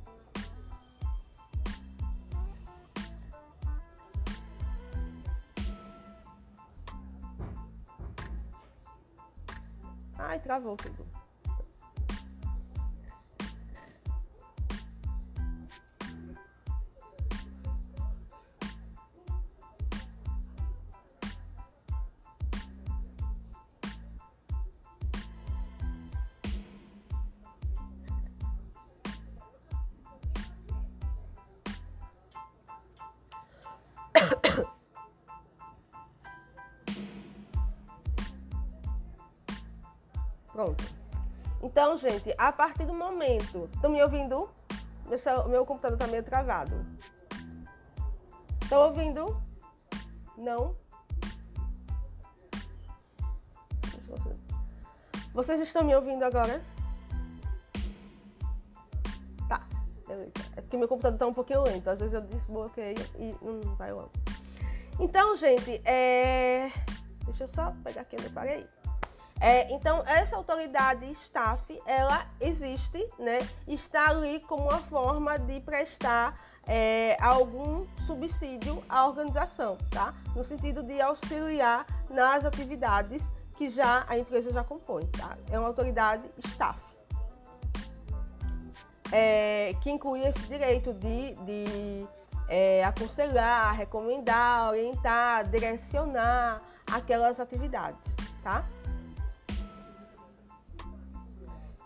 Ai, 10.17 10.39
travou 10.39 10.75
tudo. 10.75 11.14
Então, 41.95 42.09
gente, 42.09 42.35
a 42.37 42.51
partir 42.51 42.85
do 42.85 42.93
momento. 42.93 43.69
Estão 43.73 43.89
me 43.89 44.03
ouvindo? 44.03 44.49
Meu, 45.05 45.47
meu 45.47 45.65
computador 45.65 45.95
está 45.95 46.07
meio 46.07 46.23
travado. 46.23 46.85
Estão 48.61 48.81
ouvindo? 48.81 49.41
Não? 50.37 50.75
Vocês 55.33 55.61
estão 55.61 55.85
me 55.85 55.95
ouvindo 55.95 56.23
agora? 56.23 56.61
Tá, 59.47 59.65
beleza. 60.05 60.33
É 60.57 60.61
porque 60.61 60.75
meu 60.75 60.89
computador 60.89 61.15
está 61.15 61.27
um 61.27 61.33
pouquinho 61.33 61.63
lento. 61.63 61.89
Às 61.89 62.01
vezes 62.01 62.13
eu 62.13 62.21
desbloqueio 62.21 62.97
e 63.17 63.33
não 63.41 63.73
vai 63.77 63.93
logo. 63.93 64.11
Então, 64.99 65.33
gente, 65.37 65.81
é... 65.85 66.69
deixa 67.23 67.45
eu 67.45 67.47
só 67.47 67.73
pegar 67.85 68.01
aqui 68.01 68.17
onde 68.17 68.25
eu 68.25 68.33
parei. 68.33 68.74
É, 69.39 69.71
então, 69.73 70.01
essa 70.05 70.35
autoridade 70.37 71.09
staff, 71.11 71.79
ela 71.85 72.25
existe, 72.39 73.05
né? 73.19 73.39
Está 73.67 74.09
ali 74.09 74.39
como 74.41 74.63
uma 74.63 74.79
forma 74.79 75.37
de 75.37 75.59
prestar 75.59 76.39
é, 76.65 77.17
algum 77.21 77.85
subsídio 78.05 78.83
à 78.87 79.05
organização, 79.05 79.77
tá? 79.91 80.13
No 80.35 80.43
sentido 80.43 80.81
de 80.83 81.01
auxiliar 81.01 81.85
nas 82.09 82.45
atividades 82.45 83.29
que 83.57 83.69
já 83.69 84.05
a 84.07 84.17
empresa 84.17 84.51
já 84.51 84.63
compõe, 84.63 85.05
tá? 85.07 85.37
É 85.51 85.59
uma 85.59 85.67
autoridade 85.67 86.23
staff. 86.39 86.79
É, 89.11 89.73
que 89.81 89.91
inclui 89.91 90.25
esse 90.25 90.41
direito 90.47 90.91
de, 90.93 91.35
de 91.35 92.07
é, 92.47 92.83
aconselhar, 92.83 93.75
recomendar, 93.75 94.69
orientar, 94.69 95.47
direcionar 95.47 96.61
aquelas 96.91 97.39
atividades, 97.39 98.15
tá? 98.43 98.65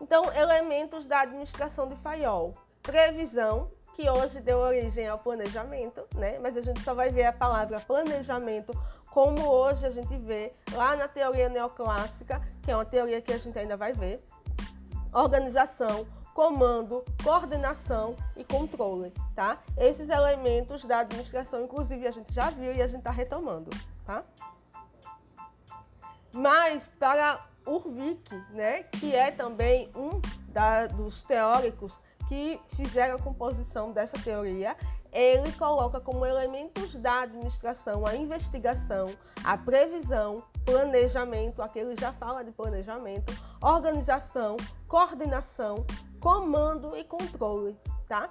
Então, 0.02 0.24
elementos 0.34 1.06
da 1.06 1.22
administração 1.22 1.88
de 1.88 1.96
FAIOL. 1.98 2.54
Previsão, 2.82 3.70
que 3.94 4.10
hoje 4.10 4.40
deu 4.40 4.60
origem 4.60 5.08
ao 5.08 5.20
planejamento, 5.20 6.08
né? 6.16 6.40
Mas 6.40 6.56
a 6.56 6.62
gente 6.62 6.80
só 6.82 6.94
vai 6.94 7.10
ver 7.10 7.26
a 7.26 7.34
palavra 7.34 7.82
planejamento 7.82 8.72
como 9.12 9.48
hoje 9.48 9.86
a 9.86 9.90
gente 9.90 10.16
vê 10.18 10.54
lá 10.72 10.96
na 10.96 11.08
teoria 11.08 11.50
neoclássica, 11.50 12.42
que 12.62 12.72
é 12.72 12.76
uma 12.76 12.86
teoria 12.86 13.22
que 13.22 13.34
a 13.34 13.38
gente 13.38 13.58
ainda 13.58 13.76
vai 13.76 13.92
ver. 13.92 14.24
Organização, 15.12 16.08
comando, 16.34 17.04
coordenação 17.24 18.16
e 18.38 18.46
controle, 18.46 19.12
tá? 19.36 19.60
Esses 19.78 20.10
elementos 20.10 20.86
da 20.86 21.00
administração, 21.00 21.64
inclusive, 21.64 22.08
a 22.08 22.12
gente 22.12 22.32
já 22.34 22.50
viu 22.50 22.74
e 22.74 22.82
a 22.82 22.88
gente 22.88 23.00
está 23.00 23.12
retomando, 23.12 23.70
tá? 24.06 24.24
Mas 26.34 26.88
para 27.00 27.46
Urvik, 27.70 28.36
né, 28.52 28.84
que 28.84 29.16
é 29.16 29.32
também 29.32 29.90
um 29.96 30.22
da, 30.50 30.88
dos 30.88 31.22
teóricos 31.24 31.94
que 32.28 32.60
fizeram 32.76 33.16
a 33.16 33.20
composição 33.20 33.92
dessa 33.92 34.18
teoria, 34.20 34.76
ele 35.12 35.52
coloca 35.54 36.00
como 36.00 36.26
elementos 36.26 36.96
da 36.96 37.22
administração 37.22 38.06
a 38.06 38.16
investigação, 38.16 39.12
a 39.44 39.58
previsão, 39.58 40.44
planejamento, 40.66 41.62
aqui 41.62 41.80
ele 41.80 41.96
já 42.00 42.14
fala 42.14 42.44
de 42.44 42.52
planejamento, 42.52 43.34
organização, 43.62 44.56
coordenação, 44.88 45.86
comando 46.20 46.96
e 46.96 47.04
controle, 47.04 47.76
tá? 48.08 48.30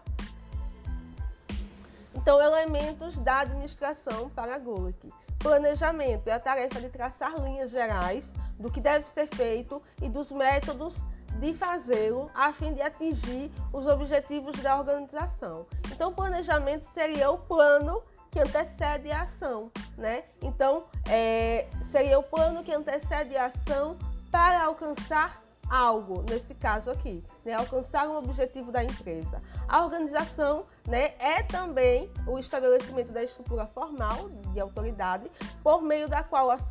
Então, 2.15 2.41
elementos 2.41 3.17
da 3.19 3.41
administração 3.41 4.29
para 4.31 4.59
Gulick. 4.59 5.13
Planejamento 5.39 6.29
é 6.29 6.33
a 6.33 6.41
tarefa 6.41 6.81
de 6.81 6.89
traçar 6.89 7.35
linhas 7.41 7.71
gerais 7.71 8.35
do 8.59 8.71
que 8.71 8.81
deve 8.81 9.09
ser 9.09 9.27
feito 9.27 9.83
e 10.03 10.09
dos 10.09 10.31
métodos 10.31 10.97
de 11.39 11.53
fazê-lo 11.53 12.31
a 12.35 12.53
fim 12.53 12.73
de 12.73 12.83
atingir 12.83 13.51
os 13.73 13.87
objetivos 13.87 14.57
da 14.61 14.77
organização. 14.79 15.67
Então, 15.93 16.11
o 16.11 16.15
planejamento 16.15 16.87
seria 16.87 17.31
o 17.31 17.39
plano 17.39 18.03
que 18.31 18.41
antecede 18.41 19.11
a 19.11 19.23
ação, 19.23 19.71
né? 19.97 20.25
Então, 20.43 20.85
é, 21.09 21.69
seria 21.81 22.19
o 22.19 22.23
plano 22.23 22.63
que 22.63 22.73
antecede 22.73 23.37
a 23.37 23.47
ação 23.47 23.97
para 24.31 24.65
alcançar 24.65 25.43
algo, 25.69 26.25
nesse 26.29 26.55
caso 26.55 26.91
aqui, 26.91 27.23
né, 27.45 27.53
alcançar 27.53 28.09
um 28.09 28.17
objetivo 28.17 28.73
da 28.73 28.83
empresa. 28.83 29.41
A 29.69 29.85
organização 29.85 30.65
né, 30.87 31.15
é 31.19 31.43
também 31.43 32.11
o 32.27 32.39
estabelecimento 32.39 33.13
da 33.13 33.23
estrutura 33.23 33.67
formal 33.67 34.31
de 34.53 34.61
autoridade, 34.61 35.31
por 35.63 35.83
meio 35.83 36.09
da 36.09 36.23
qual 36.23 36.51
as 36.51 36.63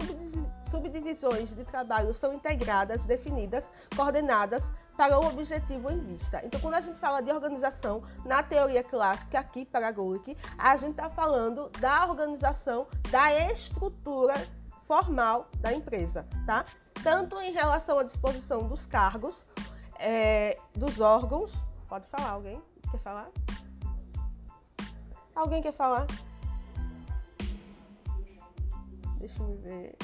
subdivisões 0.68 1.50
de 1.50 1.64
trabalho 1.66 2.14
são 2.14 2.34
integradas, 2.34 3.06
definidas, 3.06 3.68
coordenadas 3.96 4.72
para 4.96 5.20
o 5.20 5.28
objetivo 5.28 5.92
em 5.92 6.00
vista. 6.00 6.42
Então, 6.44 6.60
quando 6.60 6.74
a 6.74 6.82
gente 6.82 7.00
fala 7.00 7.22
de 7.22 7.32
organização 7.32 8.04
na 8.26 8.42
teoria 8.42 8.84
clássica, 8.84 9.40
aqui 9.40 9.66
para 9.66 9.92
Gulick, 9.92 10.36
a 10.58 10.76
gente 10.76 10.92
está 10.92 11.10
falando 11.10 11.70
da 11.80 12.06
organização 12.06 12.88
da 13.12 13.32
estrutura 13.52 14.34
formal 14.86 15.48
da 15.60 15.74
empresa, 15.74 16.26
tá? 16.46 16.66
Tanto 17.04 17.40
em 17.42 17.52
relação 17.52 18.00
à 18.00 18.04
disposição 18.04 18.68
dos 18.68 18.86
cargos, 18.86 19.46
é, 20.00 20.58
dos 20.74 21.00
órgãos. 21.00 21.54
Pode 21.88 22.08
falar, 22.08 22.32
alguém 22.32 22.62
quer 22.90 23.00
falar? 23.00 23.30
Alguém 25.36 25.62
quer 25.62 25.74
falar? 25.74 26.08
Deixa 29.20 29.44
eu 29.44 29.58
ver. 29.58 29.96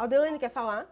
Aldeone 0.00 0.38
quer 0.38 0.48
falar? 0.48 0.86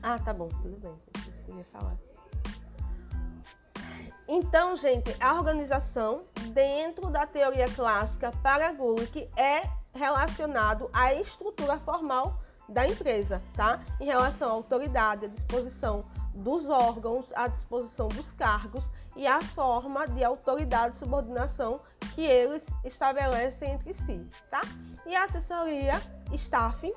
Ah, 0.00 0.20
tá 0.24 0.32
bom, 0.32 0.46
tudo 0.62 0.78
bem. 0.78 0.96
Eu 1.48 1.64
falar. 1.64 1.96
Então, 4.28 4.76
gente, 4.76 5.16
a 5.18 5.34
organização 5.34 6.22
dentro 6.52 7.10
da 7.10 7.26
teoria 7.26 7.68
clássica 7.74 8.30
para 8.40 8.70
Gulick 8.70 9.28
é 9.36 9.62
relacionado 9.92 10.88
à 10.92 11.12
estrutura 11.12 11.76
formal 11.80 12.40
da 12.68 12.86
empresa, 12.86 13.42
tá? 13.56 13.80
Em 14.00 14.04
relação 14.04 14.50
à 14.50 14.52
autoridade, 14.52 15.24
à 15.24 15.28
disposição 15.28 16.04
dos 16.36 16.68
órgãos, 16.68 17.32
à 17.34 17.48
disposição 17.48 18.08
dos 18.08 18.32
cargos 18.32 18.90
e 19.14 19.26
à 19.26 19.40
forma 19.40 20.06
de 20.06 20.22
autoridade 20.22 20.96
e 20.96 20.98
subordinação 20.98 21.80
que 22.14 22.22
eles 22.22 22.66
estabelecem 22.84 23.72
entre 23.72 23.94
si, 23.94 24.24
tá? 24.50 24.60
E 25.06 25.14
a 25.14 25.24
assessoria, 25.24 25.94
staffing, 26.32 26.92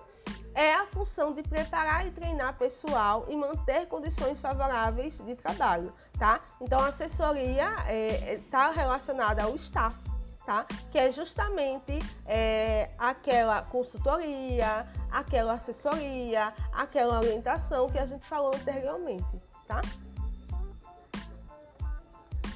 é 0.54 0.74
a 0.74 0.86
função 0.88 1.34
de 1.34 1.44
preparar 1.44 2.06
e 2.08 2.12
treinar 2.12 2.58
pessoal 2.58 3.26
e 3.30 3.36
manter 3.36 3.88
condições 3.88 4.40
favoráveis 4.40 5.18
de 5.18 5.36
trabalho, 5.36 5.94
tá? 6.18 6.42
Então, 6.60 6.80
a 6.80 6.88
assessoria 6.88 7.70
está 7.70 7.92
é, 7.92 8.34
é 8.34 8.42
tá 8.50 8.72
relacionada 8.72 9.44
ao 9.44 9.56
staff, 9.56 9.98
tá? 10.46 10.66
Que 10.92 10.98
é 10.98 11.12
justamente 11.12 12.00
é, 12.26 12.90
aquela 12.98 13.62
consultoria, 13.64 14.88
aquela 15.12 15.54
assessoria, 15.54 16.54
aquela 16.72 17.20
orientação 17.20 17.90
que 17.90 18.00
a 18.00 18.06
gente 18.06 18.26
falou 18.26 18.52
anteriormente, 18.54 19.42
tá? 19.68 19.82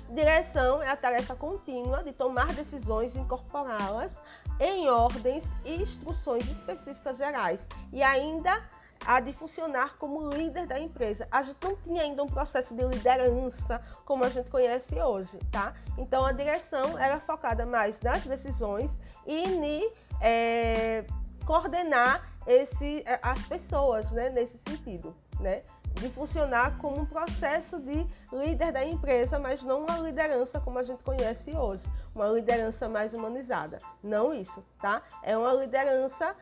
Direção 0.10 0.82
é 0.82 0.90
a 0.90 0.96
tarefa 0.96 1.36
contínua 1.36 2.04
de 2.04 2.14
tomar 2.14 2.54
decisões 2.54 3.16
e 3.16 3.20
incorporá-las 3.20 4.22
em 4.60 4.88
ordens 4.88 5.44
e 5.66 5.82
instruções 5.82 6.48
específicas 6.52 7.18
gerais 7.18 7.68
e 7.92 8.04
ainda 8.04 8.62
a 9.06 9.20
de 9.20 9.34
funcionar 9.34 9.98
como 9.98 10.30
líder 10.30 10.68
da 10.68 10.80
empresa. 10.80 11.28
A 11.32 11.42
gente 11.42 11.58
não 11.64 11.76
tinha 11.78 12.04
ainda 12.04 12.24
um 12.24 12.28
processo 12.28 12.74
de 12.76 12.84
liderança 12.84 13.82
como 14.06 14.24
a 14.24 14.30
gente 14.30 14.50
conhece 14.50 15.00
hoje, 15.00 15.38
tá? 15.52 15.74
Então 15.98 16.26
a 16.26 16.32
direção 16.32 16.98
era 16.98 17.20
focada 17.20 17.66
mais 17.66 18.00
nas 18.02 18.24
decisões 18.26 18.98
e 19.26 19.44
em 19.44 19.92
é, 20.22 21.06
coordenar 21.46 22.34
esse, 22.46 23.04
as 23.22 23.46
pessoas, 23.46 24.12
né, 24.12 24.30
nesse 24.30 24.58
sentido, 24.66 25.16
né? 25.40 25.64
de 25.96 26.10
funcionar 26.10 26.78
como 26.80 27.02
um 27.02 27.06
processo 27.06 27.80
de 27.80 28.06
líder 28.32 28.72
da 28.72 28.84
empresa, 28.84 29.38
mas 29.38 29.62
não 29.62 29.84
uma 29.84 29.98
liderança 30.00 30.60
como 30.60 30.80
a 30.80 30.84
gente 30.84 31.04
conhece 31.04 31.52
hoje, 31.52 31.84
uma 32.16 32.28
liderança 32.28 32.90
mais 32.90 33.14
humanizada. 33.14 33.78
Não 34.02 34.34
isso, 34.34 34.64
tá? 34.82 35.04
É 35.22 35.38
uma 35.38 35.54
liderança 35.54 36.26
é, 36.26 36.36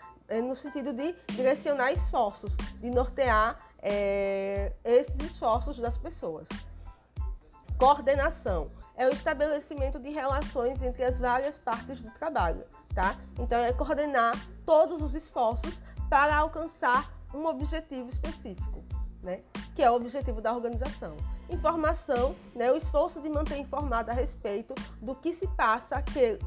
no 0.44 0.56
sentido 0.56 0.94
de 0.94 1.14
direcionar 1.30 1.92
esforços, 1.92 2.56
de 2.80 2.90
nortear 2.90 3.58
é, 3.82 4.74
esses 4.84 5.16
esforços 5.20 5.78
das 5.78 5.98
pessoas. 5.98 6.48
Coordenação 7.78 8.70
é 8.96 9.08
o 9.08 9.10
estabelecimento 9.10 10.00
de 10.00 10.10
relações 10.10 10.82
entre 10.82 11.04
as 11.04 11.18
várias 11.18 11.58
partes 11.58 12.00
do 12.00 12.12
trabalho, 12.12 12.64
tá? 12.94 13.16
Então 13.40 13.60
é 13.60 13.74
coordenar 13.74 14.34
todos 14.66 15.02
os 15.02 15.16
esforços 15.16 15.82
para 16.10 16.36
alcançar 16.36 17.12
um 17.34 17.46
objetivo 17.46 18.10
específico 18.10 18.82
né? 19.24 19.40
que 19.76 19.82
é 19.82 19.90
o 19.90 19.96
objetivo 19.96 20.42
da 20.42 20.54
organização. 20.54 21.16
Informação, 21.50 22.36
né? 22.56 22.72
o 22.72 22.76
esforço 22.76 23.22
de 23.22 23.30
manter 23.30 23.58
informado 23.58 24.12
a 24.12 24.14
respeito 24.14 24.74
do 25.02 25.16
que 25.16 25.32
se 25.34 25.48
passa, 25.50 25.98
aquele, 25.98 26.40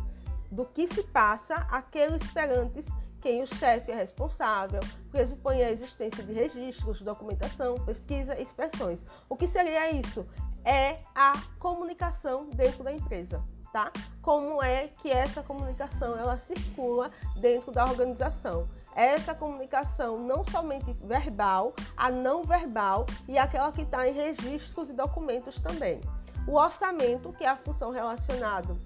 do 0.50 0.64
que 0.64 0.86
se 0.86 1.02
passa 1.04 1.54
aqueles 1.70 2.22
perantes 2.32 2.86
quem 3.24 3.42
o 3.42 3.46
chefe 3.46 3.90
é 3.90 3.94
responsável, 3.94 4.80
pressupõe 5.10 5.62
a 5.62 5.70
existência 5.70 6.22
de 6.22 6.34
registros, 6.34 7.00
documentação, 7.00 7.76
pesquisa 7.76 8.38
e 8.38 8.42
expressões. 8.42 9.06
O 9.30 9.34
que 9.34 9.48
seria 9.48 9.90
isso? 9.92 10.26
É 10.62 10.98
a 11.14 11.32
comunicação 11.58 12.50
dentro 12.50 12.84
da 12.84 12.92
empresa, 12.92 13.42
tá? 13.72 13.90
Como 14.20 14.62
é 14.62 14.88
que 14.88 15.10
essa 15.10 15.42
comunicação 15.42 16.18
ela 16.18 16.36
circula 16.36 17.10
dentro 17.40 17.72
da 17.72 17.86
organização? 17.86 18.68
essa 18.96 19.34
comunicação 19.34 20.20
não 20.20 20.44
somente 20.44 20.92
verbal, 21.02 21.74
a 21.96 22.12
não 22.12 22.44
verbal 22.44 23.06
e 23.26 23.36
aquela 23.36 23.72
que 23.72 23.82
está 23.82 24.06
em 24.06 24.12
registros 24.12 24.88
e 24.88 24.92
documentos 24.92 25.60
também. 25.60 26.00
O 26.46 26.54
orçamento, 26.54 27.32
que 27.32 27.42
é 27.42 27.48
a 27.48 27.56
função 27.56 27.90
relacionada 27.90 28.76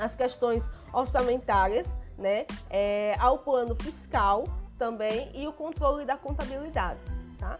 às 0.00 0.16
questões 0.16 0.68
orçamentárias, 0.92 1.86
né, 2.22 2.46
é, 2.70 3.14
ao 3.18 3.38
plano 3.38 3.74
fiscal 3.74 4.44
também 4.78 5.30
e 5.34 5.46
o 5.46 5.52
controle 5.52 6.04
da 6.06 6.16
contabilidade. 6.16 7.00
Tá? 7.38 7.58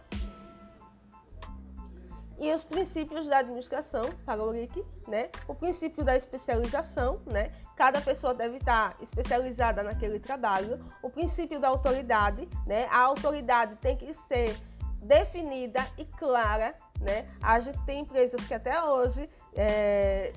e 2.43 2.51
os 2.53 2.63
princípios 2.63 3.25
da 3.25 3.37
administração 3.37 4.03
para 4.25 4.43
o 4.43 4.51
RIC, 4.51 4.83
né? 5.07 5.29
O 5.47 5.55
princípio 5.55 6.03
da 6.03 6.15
especialização, 6.17 7.21
né? 7.25 7.51
Cada 7.75 8.01
pessoa 8.01 8.33
deve 8.33 8.57
estar 8.57 8.95
especializada 9.01 9.81
naquele 9.81 10.19
trabalho. 10.19 10.83
O 11.01 11.09
princípio 11.09 11.59
da 11.59 11.69
autoridade, 11.69 12.47
né? 12.65 12.85
A 12.91 12.99
autoridade 12.99 13.75
tem 13.77 13.95
que 13.95 14.13
ser 14.13 14.57
definida 15.01 15.85
e 15.97 16.03
clara, 16.03 16.75
né? 16.99 17.25
A 17.41 17.59
gente 17.59 17.81
tem 17.83 18.01
empresas 18.01 18.45
que 18.45 18.53
até 18.53 18.81
hoje 18.83 19.29
é, 19.55 20.33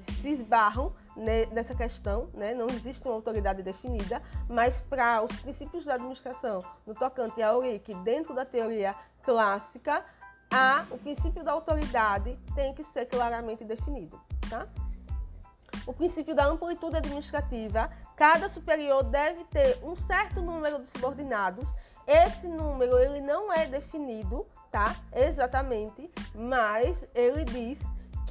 se 0.00 0.30
esbarram 0.30 0.94
nessa 1.16 1.74
questão, 1.74 2.30
né? 2.34 2.54
não 2.54 2.66
existe 2.66 3.06
uma 3.06 3.14
autoridade 3.14 3.62
definida, 3.62 4.22
mas 4.48 4.80
para 4.80 5.22
os 5.22 5.32
princípios 5.40 5.84
da 5.84 5.94
administração, 5.94 6.60
no 6.86 6.94
tocante 6.94 7.42
à 7.42 7.56
ORIC, 7.56 7.94
dentro 7.96 8.34
da 8.34 8.44
teoria 8.44 8.94
clássica, 9.22 10.04
a, 10.50 10.84
o 10.90 10.98
princípio 10.98 11.42
da 11.42 11.52
autoridade 11.52 12.38
tem 12.54 12.74
que 12.74 12.82
ser 12.82 13.06
claramente 13.06 13.64
definido. 13.64 14.20
Tá? 14.48 14.66
O 15.86 15.92
princípio 15.92 16.34
da 16.34 16.46
amplitude 16.46 16.96
administrativa, 16.96 17.90
cada 18.14 18.48
superior 18.48 19.02
deve 19.02 19.44
ter 19.44 19.78
um 19.82 19.96
certo 19.96 20.40
número 20.40 20.78
de 20.78 20.88
subordinados. 20.88 21.74
Esse 22.06 22.46
número 22.46 22.98
ele 22.98 23.20
não 23.20 23.52
é 23.52 23.66
definido, 23.66 24.46
tá? 24.70 24.94
Exatamente, 25.12 26.10
mas 26.34 27.06
ele 27.14 27.44
diz 27.44 27.80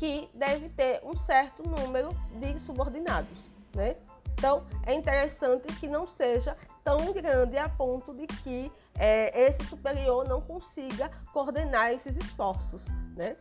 que 0.01 0.27
deve 0.33 0.67
ter 0.69 0.99
um 1.03 1.15
certo 1.15 1.61
número 1.61 2.09
de 2.39 2.57
subordinados, 2.61 3.51
né? 3.75 3.95
Então, 4.33 4.65
é 4.87 4.95
interessante 4.95 5.67
que 5.79 5.87
não 5.87 6.07
seja 6.07 6.57
tão 6.83 7.13
grande 7.13 7.55
a 7.55 7.69
ponto 7.69 8.11
de 8.11 8.25
que 8.25 8.71
é, 8.97 9.47
esse 9.47 9.63
superior 9.65 10.27
não 10.27 10.41
consiga 10.41 11.11
coordenar 11.31 11.91
esses 11.91 12.17
esforços, 12.17 12.83
né? 13.15 13.35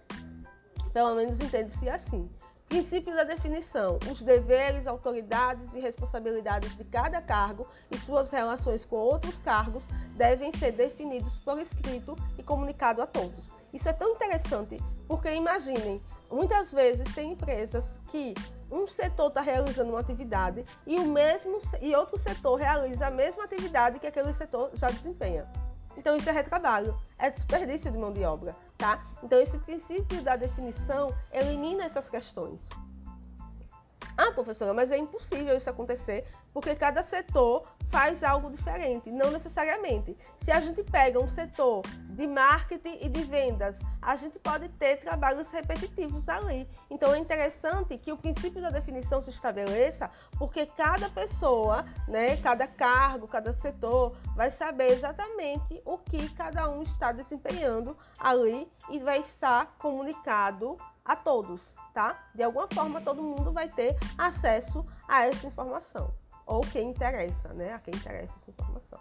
Pelo 0.93 1.15
menos 1.15 1.41
entende-se 1.41 1.89
assim. 1.89 2.29
Princípio 2.69 3.17
da 3.17 3.25
definição: 3.25 3.99
os 4.13 4.21
deveres, 4.21 4.87
autoridades 4.87 5.75
e 5.75 5.81
responsabilidades 5.81 6.77
de 6.77 6.85
cada 6.85 7.23
cargo 7.23 7.67
e 7.91 7.97
suas 7.97 8.31
relações 8.31 8.85
com 8.85 8.97
outros 8.97 9.39
cargos 9.39 9.87
devem 10.15 10.53
ser 10.53 10.73
definidos 10.73 11.39
por 11.39 11.59
escrito 11.59 12.15
e 12.37 12.43
comunicado 12.43 13.01
a 13.01 13.07
todos. 13.07 13.51
Isso 13.73 13.89
é 13.89 13.95
tão 13.95 14.11
interessante 14.11 14.77
porque 15.09 15.35
imaginem, 15.35 16.01
Muitas 16.31 16.73
vezes 16.73 17.13
tem 17.13 17.33
empresas 17.33 17.91
que 18.09 18.35
um 18.71 18.87
setor 18.87 19.29
está 19.29 19.41
realizando 19.41 19.91
uma 19.91 20.01
atividade 20.01 20.65
e 20.87 20.97
o 20.97 21.05
mesmo 21.05 21.59
e 21.81 21.95
outro 21.95 22.17
setor 22.19 22.57
realiza 22.57 23.09
a 23.09 23.11
mesma 23.11 23.45
atividade 23.45 23.99
que 23.99 24.07
aquele 24.07 24.33
setor 24.33 24.71
já 24.75 24.87
desempenha. 24.89 25.51
Então 25.97 26.17
isso 26.17 26.29
é 26.31 26.33
retrabalho, 26.33 26.97
é 27.19 27.31
desperdício 27.31 27.91
de 27.91 27.99
mão 27.99 28.13
de 28.13 28.25
obra, 28.25 28.55
tá? 28.79 29.05
Então 29.23 29.41
esse 29.41 29.59
princípio 29.59 30.23
da 30.23 30.37
definição 30.37 31.13
elimina 31.33 31.85
essas 31.85 32.09
questões. 32.09 32.69
Ah, 34.17 34.31
professora, 34.33 34.73
mas 34.73 34.93
é 34.93 34.99
impossível 34.99 35.57
isso 35.57 35.69
acontecer 35.69 36.27
porque 36.53 36.75
cada 36.77 37.03
setor 37.03 37.67
faz 37.91 38.23
algo 38.23 38.51
diferente, 38.51 39.11
não 39.11 39.31
necessariamente. 39.31 40.17
Se 40.39 40.51
a 40.51 40.61
gente 40.61 40.83
pega 40.83 41.19
um 41.19 41.29
setor 41.29 41.83
de 42.11 42.27
marketing 42.27 42.99
e 43.01 43.09
de 43.09 43.23
vendas, 43.25 43.79
a 44.01 44.15
gente 44.15 44.39
pode 44.39 44.69
ter 44.71 44.99
trabalhos 44.99 45.51
repetitivos 45.51 46.29
ali. 46.29 46.69
Então 46.89 47.13
é 47.13 47.19
interessante 47.19 47.99
que 47.99 48.13
o 48.13 48.17
princípio 48.17 48.63
da 48.63 48.71
definição 48.71 49.21
se 49.21 49.31
estabeleça, 49.31 50.09
porque 50.39 50.67
cada 50.67 51.09
pessoa, 51.11 51.85
né, 52.07 52.37
cada 52.37 52.67
cargo, 52.67 53.27
cada 53.27 53.53
setor 53.53 54.17
vai 54.37 54.51
saber 54.51 54.93
exatamente 54.93 55.83
o 55.85 55.99
que 55.99 56.29
cada 56.31 56.71
um 56.71 56.83
está 56.83 57.11
desempenhando 57.11 57.97
ali 58.21 58.71
e 58.91 59.01
vai 59.01 59.19
estar 59.19 59.75
comunicado 59.79 60.79
a 61.05 61.17
todos, 61.17 61.75
tá? 61.93 62.23
De 62.35 62.43
alguma 62.43 62.69
forma 62.73 63.01
todo 63.01 63.23
mundo 63.23 63.53
vai 63.53 63.69
ter 63.69 63.97
acesso 64.17 64.87
a 65.09 65.27
essa 65.27 65.47
informação 65.47 66.15
ou 66.51 66.63
quem 66.63 66.91
interessa, 66.91 67.55
né? 67.55 67.73
A 67.73 67.79
quem 67.79 67.95
interessa 67.95 68.35
essa 68.37 68.51
informação. 68.51 69.01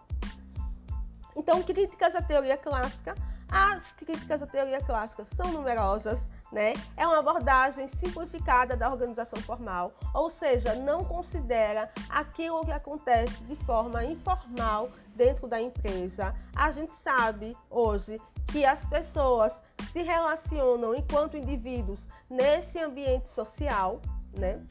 Então, 1.35 1.63
críticas 1.63 2.15
à 2.15 2.21
teoria 2.21 2.55
clássica. 2.55 3.15
As 3.51 3.95
críticas 3.95 4.43
à 4.43 4.47
teoria 4.47 4.79
clássica 4.79 5.25
são 5.25 5.51
numerosas, 5.51 6.27
né? 6.51 6.73
É 6.95 7.07
uma 7.07 7.17
abordagem 7.17 7.87
simplificada 7.87 8.77
da 8.77 8.87
organização 8.91 9.41
formal, 9.41 9.91
ou 10.13 10.29
seja, 10.29 10.75
não 10.75 11.03
considera 11.03 11.91
aquilo 12.07 12.63
que 12.63 12.71
acontece 12.71 13.43
de 13.45 13.55
forma 13.65 14.03
informal 14.03 14.91
dentro 15.15 15.47
da 15.47 15.59
empresa. 15.59 16.35
A 16.55 16.69
gente 16.69 16.93
sabe 16.93 17.57
hoje 17.71 18.21
que 18.51 18.63
as 18.63 18.85
pessoas 18.85 19.59
se 19.91 20.03
relacionam 20.03 20.93
enquanto 20.93 21.35
indivíduos 21.35 22.05
nesse 22.29 22.77
ambiente 22.77 23.31
social, 23.31 23.99
né? 24.37 24.61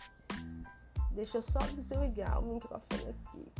Deixa 1.19 1.39
eu 1.39 1.43
só 1.43 1.59
desligar 1.59 2.39
o 2.39 2.43
microfone 2.43 3.11
aqui. 3.11 3.53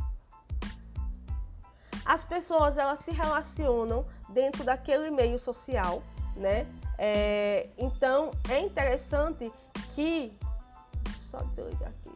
As 2.05 2.23
pessoas 2.23 2.77
elas 2.77 2.99
se 2.99 3.11
relacionam 3.11 4.05
dentro 4.29 4.63
daquele 4.63 5.11
meio 5.11 5.37
social, 5.37 6.01
né? 6.37 6.65
É, 6.97 7.67
então 7.77 8.31
é 8.49 8.61
interessante 8.61 9.51
que 9.93 10.31
só 11.29 11.39
desligar 11.39 11.89
aqui. 11.89 12.09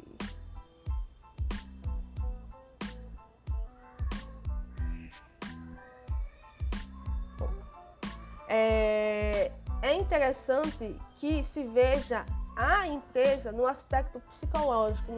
É, 8.48 9.52
é 9.82 9.94
interessante 9.94 10.98
que 11.18 11.44
se 11.44 11.66
veja 11.66 12.26
a 12.56 12.88
empresa 12.88 13.52
no 13.52 13.66
aspecto 13.66 14.20
psicológico, 14.20 15.12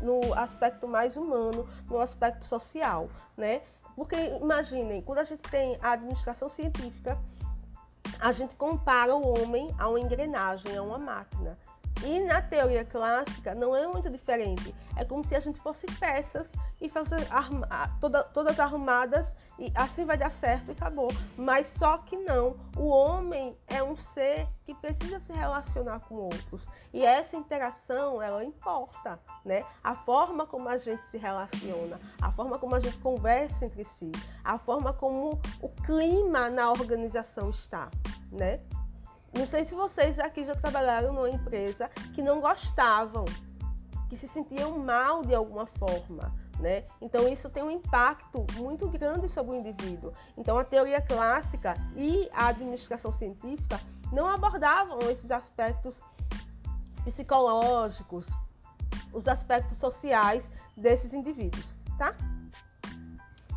no, 0.00 0.34
aspecto 0.34 0.88
mais 0.88 1.16
humano, 1.16 1.68
no 1.88 2.00
aspecto 2.00 2.44
social, 2.44 3.08
né? 3.36 3.62
Porque 3.94 4.16
imaginem, 4.16 5.02
quando 5.02 5.18
a 5.18 5.24
gente 5.24 5.42
tem 5.42 5.78
a 5.82 5.92
administração 5.92 6.48
científica, 6.48 7.18
a 8.18 8.32
gente 8.32 8.54
compara 8.54 9.14
o 9.14 9.40
homem 9.40 9.74
a 9.78 9.88
uma 9.88 10.00
engrenagem, 10.00 10.76
a 10.76 10.82
uma 10.82 10.98
máquina. 10.98 11.58
E 12.04 12.20
na 12.20 12.40
teoria 12.40 12.84
clássica 12.84 13.54
não 13.54 13.76
é 13.76 13.86
muito 13.86 14.08
diferente. 14.08 14.74
É 14.96 15.04
como 15.04 15.22
se 15.22 15.34
a 15.34 15.40
gente 15.40 15.60
fosse 15.60 15.86
peças 15.98 16.50
e 16.80 16.88
fosse 16.88 17.14
arma, 17.30 17.66
toda, 18.00 18.22
todas 18.24 18.58
arrumadas 18.58 19.34
e 19.58 19.70
assim 19.74 20.06
vai 20.06 20.16
dar 20.16 20.30
certo 20.30 20.68
e 20.68 20.72
acabou. 20.72 21.12
Mas 21.36 21.68
só 21.68 21.98
que 21.98 22.16
não. 22.16 22.56
O 22.76 22.88
homem 22.88 23.54
é 23.66 23.82
um 23.82 23.94
ser 23.96 24.48
que 24.64 24.74
precisa 24.74 25.20
se 25.20 25.32
relacionar 25.32 26.00
com 26.00 26.14
outros. 26.14 26.66
E 26.92 27.04
essa 27.04 27.36
interação, 27.36 28.22
ela 28.22 28.42
importa, 28.42 29.20
né? 29.44 29.64
A 29.84 29.94
forma 29.94 30.46
como 30.46 30.68
a 30.70 30.78
gente 30.78 31.04
se 31.10 31.18
relaciona, 31.18 32.00
a 32.22 32.32
forma 32.32 32.58
como 32.58 32.74
a 32.74 32.80
gente 32.80 32.96
conversa 32.98 33.66
entre 33.66 33.84
si, 33.84 34.10
a 34.42 34.56
forma 34.56 34.94
como 34.94 35.38
o 35.60 35.68
clima 35.68 36.48
na 36.48 36.70
organização 36.70 37.50
está, 37.50 37.90
né? 38.32 38.58
Não 39.32 39.46
sei 39.46 39.64
se 39.64 39.74
vocês 39.74 40.18
aqui 40.18 40.44
já 40.44 40.56
trabalharam 40.56 41.12
numa 41.12 41.30
empresa 41.30 41.88
que 42.14 42.22
não 42.22 42.40
gostavam, 42.40 43.24
que 44.08 44.16
se 44.16 44.26
sentiam 44.26 44.76
mal 44.78 45.22
de 45.22 45.34
alguma 45.34 45.66
forma. 45.66 46.34
Né? 46.58 46.84
Então 47.00 47.26
isso 47.26 47.48
tem 47.48 47.62
um 47.62 47.70
impacto 47.70 48.44
muito 48.56 48.86
grande 48.88 49.28
sobre 49.28 49.52
o 49.52 49.54
indivíduo. 49.54 50.12
Então 50.36 50.58
a 50.58 50.64
teoria 50.64 51.00
clássica 51.00 51.74
e 51.96 52.28
a 52.32 52.48
administração 52.48 53.10
científica 53.10 53.80
não 54.12 54.26
abordavam 54.26 54.98
esses 55.10 55.30
aspectos 55.30 56.02
psicológicos, 57.04 58.26
os 59.12 59.26
aspectos 59.26 59.78
sociais 59.78 60.50
desses 60.76 61.14
indivíduos, 61.14 61.76
tá? 61.96 62.14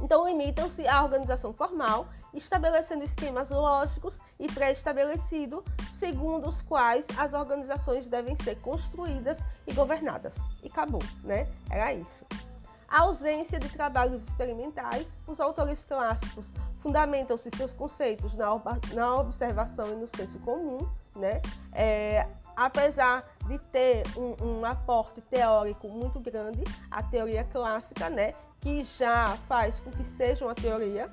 Então 0.02 0.28
limitam-se 0.28 0.88
à 0.88 1.04
organização 1.04 1.54
formal 1.54 2.08
estabelecendo 2.34 3.04
esquemas 3.04 3.50
lógicos 3.50 4.20
e 4.40 4.48
pré-estabelecidos, 4.52 5.64
segundo 5.92 6.50
os 6.50 6.62
quais 6.62 7.06
as 7.18 7.34
organizações 7.34 8.08
devem 8.08 8.36
ser 8.38 8.60
construídas 8.62 9.40
e 9.68 9.74
governadas. 9.74 10.36
E 10.64 10.68
acabou, 10.68 11.02
né? 11.24 11.48
Era 11.70 11.94
isso. 11.94 12.26
A 12.88 13.02
ausência 13.02 13.60
de 13.60 13.70
trabalhos 13.70 14.24
experimentais, 14.24 15.18
os 15.26 15.40
autores 15.40 15.84
clássicos 15.84 16.46
fundamentam-se 16.80 17.50
seus 17.58 17.74
conceitos 17.74 18.34
na, 18.36 18.50
na, 18.94 19.16
observação 19.16 19.94
e 19.94 19.96
no 19.96 20.08
senso 20.08 20.38
comum, 20.40 20.88
né? 21.16 21.42
É, 21.72 22.28
apesar 22.56 23.26
de 23.48 23.58
ter 23.58 24.04
um, 24.16 24.60
um, 24.60 24.66
aporte 24.66 25.22
teórico 25.22 25.88
muito 25.88 26.20
grande, 26.20 26.64
a 26.92 27.02
teoria 27.02 27.44
clássica, 27.44 28.10
né, 28.10 28.34
que 28.60 28.84
já 28.84 29.28
faz 29.48 29.80
com 29.80 29.92
que 29.92 30.04
seja 30.16 30.46
uma 30.46 30.56
teoria, 30.56 31.12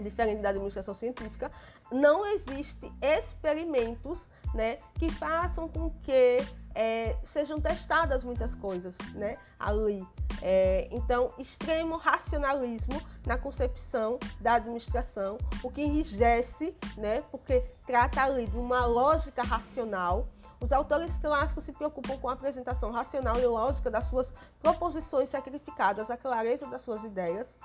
diferente 0.00 0.42
da 0.42 0.50
administração 0.50 0.94
científica, 0.94 1.50
não 1.90 2.26
existe 2.26 2.90
experimentos 3.00 4.28
né, 4.54 4.76
que 4.98 5.10
façam 5.10 5.68
com 5.68 5.90
que 6.02 6.38
é, 6.74 7.16
sejam 7.24 7.60
testadas 7.60 8.24
muitas 8.24 8.54
coisas 8.54 8.96
né, 9.14 9.36
ali. 9.58 10.06
É, 10.40 10.88
então, 10.90 11.32
extremo 11.38 11.96
racionalismo 11.96 13.00
na 13.26 13.38
concepção 13.38 14.18
da 14.40 14.54
administração, 14.54 15.38
o 15.62 15.70
que 15.70 15.82
enrijece, 15.82 16.74
né, 16.96 17.22
porque 17.30 17.60
trata 17.86 18.22
ali 18.22 18.46
de 18.46 18.56
uma 18.56 18.84
lógica 18.86 19.42
racional. 19.42 20.28
Os 20.60 20.72
autores 20.72 21.18
clássicos 21.18 21.64
se 21.64 21.72
preocupam 21.72 22.16
com 22.18 22.28
a 22.28 22.32
apresentação 22.32 22.90
racional 22.92 23.38
e 23.38 23.44
lógica 23.44 23.90
das 23.90 24.04
suas 24.04 24.32
proposições 24.60 25.28
sacrificadas, 25.28 26.10
a 26.10 26.16
clareza 26.16 26.68
das 26.68 26.82
suas 26.82 27.02
ideias 27.04 27.56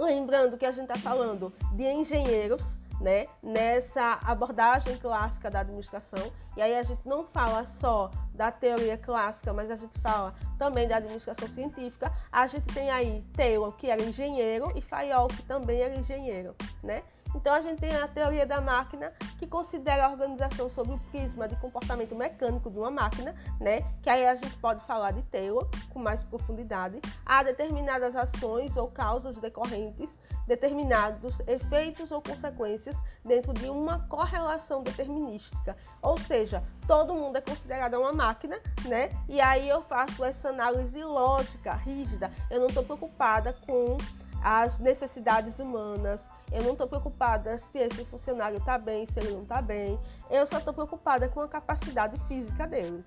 Lembrando 0.00 0.56
que 0.56 0.64
a 0.64 0.72
gente 0.72 0.90
está 0.90 0.98
falando 0.98 1.52
de 1.74 1.84
engenheiros, 1.84 2.78
né, 3.02 3.26
nessa 3.42 4.18
abordagem 4.24 4.96
clássica 4.96 5.50
da 5.50 5.60
administração, 5.60 6.32
E 6.56 6.62
aí 6.62 6.74
a 6.74 6.82
gente 6.82 7.06
não 7.06 7.24
fala 7.24 7.66
só 7.66 8.10
da 8.34 8.50
teoria 8.50 8.96
clássica, 8.96 9.52
mas 9.52 9.70
a 9.70 9.76
gente 9.76 9.98
fala 9.98 10.34
também 10.58 10.88
da 10.88 10.96
administração 10.96 11.46
científica. 11.48 12.10
A 12.32 12.46
gente 12.46 12.66
tem 12.72 12.88
aí 12.90 13.22
Taylor, 13.34 13.72
que 13.72 13.88
era 13.90 14.02
engenheiro, 14.02 14.72
e 14.74 14.80
Fayol, 14.80 15.28
que 15.28 15.42
também 15.42 15.82
era 15.82 15.94
engenheiro, 15.94 16.54
né? 16.82 17.02
Então 17.34 17.54
a 17.54 17.60
gente 17.60 17.80
tem 17.80 17.94
a 17.94 18.08
teoria 18.08 18.46
da 18.46 18.60
máquina 18.60 19.12
que 19.38 19.46
considera 19.46 20.06
a 20.06 20.10
organização 20.10 20.68
sob 20.70 20.92
o 20.92 20.98
prisma 21.10 21.48
de 21.48 21.56
comportamento 21.56 22.14
mecânico 22.14 22.70
de 22.70 22.78
uma 22.78 22.90
máquina, 22.90 23.34
né? 23.60 23.80
Que 24.02 24.10
aí 24.10 24.26
a 24.26 24.34
gente 24.34 24.56
pode 24.58 24.84
falar 24.84 25.12
de 25.12 25.22
Taylor 25.22 25.68
com 25.90 25.98
mais 25.98 26.22
profundidade. 26.22 27.00
Há 27.24 27.42
determinadas 27.42 28.16
ações 28.16 28.76
ou 28.76 28.88
causas 28.88 29.36
decorrentes, 29.36 30.10
determinados 30.46 31.38
efeitos 31.46 32.10
ou 32.10 32.20
consequências 32.20 32.96
dentro 33.24 33.52
de 33.52 33.70
uma 33.70 34.00
correlação 34.08 34.82
determinística. 34.82 35.76
Ou 36.02 36.18
seja, 36.18 36.62
todo 36.86 37.14
mundo 37.14 37.36
é 37.36 37.40
considerado 37.40 37.94
uma 37.94 38.12
máquina, 38.12 38.58
né? 38.86 39.10
E 39.28 39.40
aí 39.40 39.68
eu 39.68 39.82
faço 39.82 40.24
essa 40.24 40.48
análise 40.48 41.02
lógica, 41.02 41.72
rígida. 41.74 42.30
Eu 42.50 42.60
não 42.60 42.66
estou 42.66 42.82
preocupada 42.82 43.52
com 43.66 43.96
as 44.42 44.78
necessidades 44.78 45.58
humanas. 45.58 46.26
Eu 46.52 46.64
não 46.64 46.72
estou 46.72 46.86
preocupada 46.86 47.58
se 47.58 47.78
esse 47.78 48.04
funcionário 48.04 48.58
está 48.58 48.76
bem, 48.76 49.06
se 49.06 49.20
ele 49.20 49.30
não 49.30 49.42
está 49.42 49.62
bem. 49.62 49.98
Eu 50.28 50.46
só 50.46 50.58
estou 50.58 50.74
preocupada 50.74 51.28
com 51.28 51.40
a 51.40 51.48
capacidade 51.48 52.20
física 52.26 52.66
dele 52.66 53.04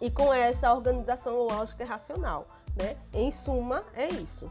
e 0.00 0.10
com 0.10 0.32
essa 0.32 0.72
organização 0.72 1.34
lógica 1.46 1.84
e 1.84 1.86
racional. 1.86 2.46
Né? 2.76 2.96
Em 3.12 3.30
suma, 3.30 3.84
é 3.94 4.08
isso. 4.08 4.50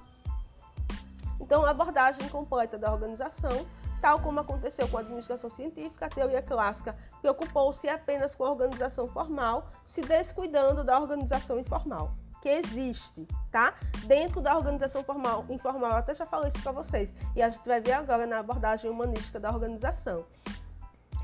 Então, 1.39 1.65
a 1.65 1.71
abordagem 1.71 2.27
completa 2.29 2.77
da 2.77 2.91
organização, 2.91 3.65
tal 4.01 4.19
como 4.21 4.39
aconteceu 4.39 4.87
com 4.87 4.97
a 4.97 5.01
administração 5.01 5.49
científica, 5.49 6.05
a 6.05 6.09
teoria 6.09 6.41
clássica 6.41 6.95
preocupou-se 7.21 7.87
apenas 7.89 8.33
com 8.33 8.45
a 8.45 8.51
organização 8.51 9.05
formal, 9.05 9.69
se 9.83 10.01
descuidando 10.01 10.83
da 10.83 10.97
organização 10.97 11.59
informal 11.59 12.13
que 12.45 12.49
existe, 12.49 13.27
tá? 13.51 13.73
Dentro 14.05 14.39
da 14.39 14.55
organização 14.55 15.03
formal, 15.03 15.43
informal, 15.49 15.89
eu 15.89 15.97
até 15.97 16.13
já 16.13 16.27
falei 16.27 16.49
isso 16.49 16.61
para 16.61 16.71
vocês. 16.73 17.11
E 17.35 17.41
a 17.41 17.49
gente 17.49 17.67
vai 17.67 17.81
ver 17.81 17.93
agora 17.93 18.27
na 18.27 18.37
abordagem 18.37 18.87
humanística 18.87 19.39
da 19.39 19.49
organização. 19.49 20.23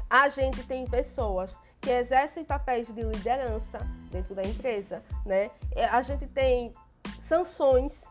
A 0.10 0.28
gente 0.30 0.64
tem 0.64 0.84
pessoas 0.88 1.56
que 1.80 1.92
exercem 1.92 2.44
papéis 2.44 2.88
de 2.88 3.04
liderança 3.04 3.78
dentro 4.10 4.34
da 4.34 4.42
empresa, 4.42 5.04
né? 5.24 5.52
É, 5.76 5.86
a 5.86 6.02
gente 6.02 6.26
tem 6.26 6.74
sanções 7.20 8.04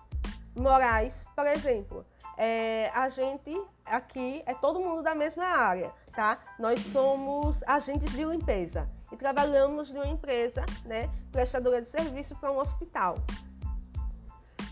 morais, 0.54 1.26
por 1.34 1.48
exemplo, 1.48 2.06
é, 2.38 2.92
a 2.94 3.08
gente 3.08 3.60
aqui 3.84 4.40
é 4.46 4.54
todo 4.54 4.78
mundo 4.78 5.02
da 5.02 5.16
mesma 5.16 5.46
área, 5.46 5.90
tá? 6.12 6.38
Nós 6.60 6.80
somos 6.80 7.60
agentes 7.66 8.12
de 8.12 8.24
limpeza 8.24 8.88
e 9.12 9.16
trabalhamos 9.16 9.90
numa 9.90 10.06
empresa, 10.06 10.64
né, 10.84 11.10
prestadora 11.32 11.82
de 11.82 11.88
serviço 11.88 12.36
para 12.36 12.52
um 12.52 12.58
hospital. 12.58 13.16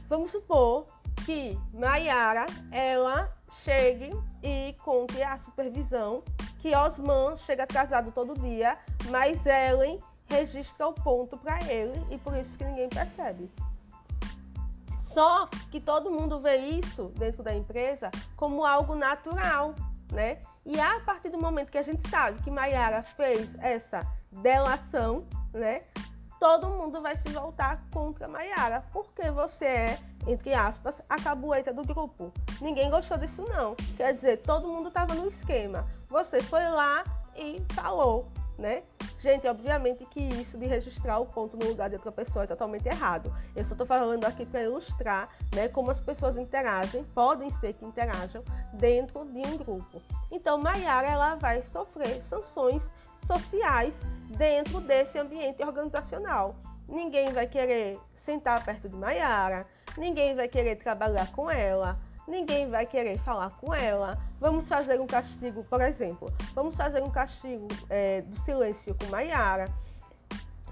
Vamos 0.08 0.30
supor 0.30 0.86
que 1.26 1.58
Maiara 1.74 2.46
ela 2.70 3.30
chegue 3.50 4.10
e 4.42 4.74
conte 4.82 5.22
a 5.22 5.36
supervisão 5.36 6.22
que 6.58 6.74
Osman 6.74 7.36
chega 7.36 7.64
atrasado 7.64 8.10
todo 8.10 8.34
dia, 8.40 8.78
mas 9.10 9.44
Ellen 9.44 9.98
registra 10.28 10.88
o 10.88 10.92
ponto 10.92 11.36
para 11.36 11.58
ele 11.70 12.04
e 12.10 12.18
por 12.18 12.36
isso 12.36 12.56
que 12.56 12.64
ninguém 12.64 12.88
percebe. 12.88 13.50
Só 15.02 15.46
que 15.70 15.80
todo 15.80 16.10
mundo 16.10 16.40
vê 16.40 16.56
isso 16.56 17.12
dentro 17.16 17.42
da 17.42 17.54
empresa 17.54 18.10
como 18.36 18.64
algo 18.64 18.94
natural, 18.94 19.74
né? 20.12 20.40
E 20.64 20.78
a 20.78 21.00
partir 21.00 21.30
do 21.30 21.40
momento 21.40 21.70
que 21.70 21.78
a 21.78 21.82
gente 21.82 22.08
sabe 22.08 22.42
que 22.42 22.50
Maiara 22.50 23.02
fez 23.02 23.56
essa 23.60 24.06
delação, 24.30 25.26
né? 25.52 25.82
Todo 26.38 26.68
mundo 26.68 27.02
vai 27.02 27.16
se 27.16 27.28
voltar 27.30 27.80
contra 27.90 28.28
Maiara, 28.28 28.84
porque 28.92 29.28
você 29.30 29.64
é, 29.64 29.98
entre 30.26 30.54
aspas, 30.54 31.02
a 31.08 31.20
cabueta 31.20 31.72
do 31.72 31.82
grupo. 31.82 32.32
Ninguém 32.60 32.88
gostou 32.88 33.18
disso 33.18 33.44
não. 33.48 33.74
Quer 33.96 34.14
dizer, 34.14 34.42
todo 34.42 34.68
mundo 34.68 34.88
estava 34.88 35.14
no 35.14 35.26
esquema. 35.26 35.84
Você 36.08 36.40
foi 36.40 36.62
lá 36.68 37.02
e 37.36 37.60
falou, 37.74 38.30
né? 38.58 38.82
Gente, 39.20 39.46
obviamente 39.46 40.04
que 40.06 40.20
isso 40.20 40.58
de 40.58 40.66
registrar 40.66 41.18
o 41.18 41.26
ponto 41.26 41.56
no 41.56 41.66
lugar 41.66 41.88
de 41.88 41.96
outra 41.96 42.10
pessoa 42.12 42.44
é 42.44 42.46
totalmente 42.46 42.86
errado. 42.86 43.32
Eu 43.54 43.64
só 43.64 43.72
estou 43.72 43.86
falando 43.86 44.24
aqui 44.24 44.44
para 44.44 44.62
ilustrar 44.62 45.28
né, 45.54 45.68
como 45.68 45.90
as 45.90 46.00
pessoas 46.00 46.36
interagem, 46.36 47.04
podem 47.14 47.50
ser 47.50 47.72
que 47.72 47.84
interajam 47.84 48.42
dentro 48.74 49.24
de 49.26 49.38
um 49.38 49.56
grupo. 49.56 50.02
Então, 50.30 50.58
Maiara 50.58 51.08
ela 51.08 51.34
vai 51.36 51.62
sofrer 51.62 52.20
sanções 52.22 52.82
sociais 53.24 53.94
dentro 54.36 54.80
desse 54.80 55.18
ambiente 55.18 55.62
organizacional. 55.62 56.56
Ninguém 56.88 57.32
vai 57.32 57.46
querer 57.46 57.98
sentar 58.14 58.64
perto 58.64 58.88
de 58.88 58.96
Maiara, 58.96 59.66
ninguém 59.96 60.34
vai 60.34 60.48
querer 60.48 60.76
trabalhar 60.76 61.30
com 61.32 61.50
ela, 61.50 61.98
ninguém 62.26 62.68
vai 62.68 62.86
querer 62.86 63.18
falar 63.18 63.50
com 63.50 63.74
ela. 63.74 64.18
Vamos 64.40 64.68
fazer 64.68 65.00
um 65.00 65.06
castigo, 65.06 65.64
por 65.64 65.80
exemplo, 65.80 66.32
vamos 66.54 66.76
fazer 66.76 67.02
um 67.02 67.10
castigo 67.10 67.66
é, 67.90 68.22
do 68.22 68.36
silêncio 68.36 68.94
com 68.94 69.06
Maiara. 69.06 69.66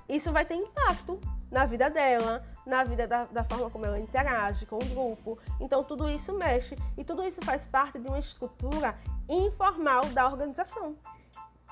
Isso 0.08 0.32
vai 0.32 0.44
ter 0.44 0.54
impacto 0.54 1.20
na 1.50 1.66
vida 1.66 1.90
dela, 1.90 2.44
na 2.64 2.84
vida 2.84 3.06
da, 3.08 3.24
da, 3.24 3.42
forma 3.44 3.68
como 3.70 3.84
ela 3.84 3.98
interage 3.98 4.66
com 4.66 4.76
o 4.76 4.84
grupo. 4.84 5.38
Então, 5.60 5.82
tudo 5.82 6.08
isso 6.08 6.32
mexe 6.32 6.76
e 6.96 7.04
tudo 7.04 7.24
isso 7.24 7.40
faz 7.44 7.66
parte 7.66 7.98
de 7.98 8.06
uma 8.06 8.18
estrutura 8.18 8.96
informal 9.28 10.06
da 10.06 10.28
organização. 10.28 10.96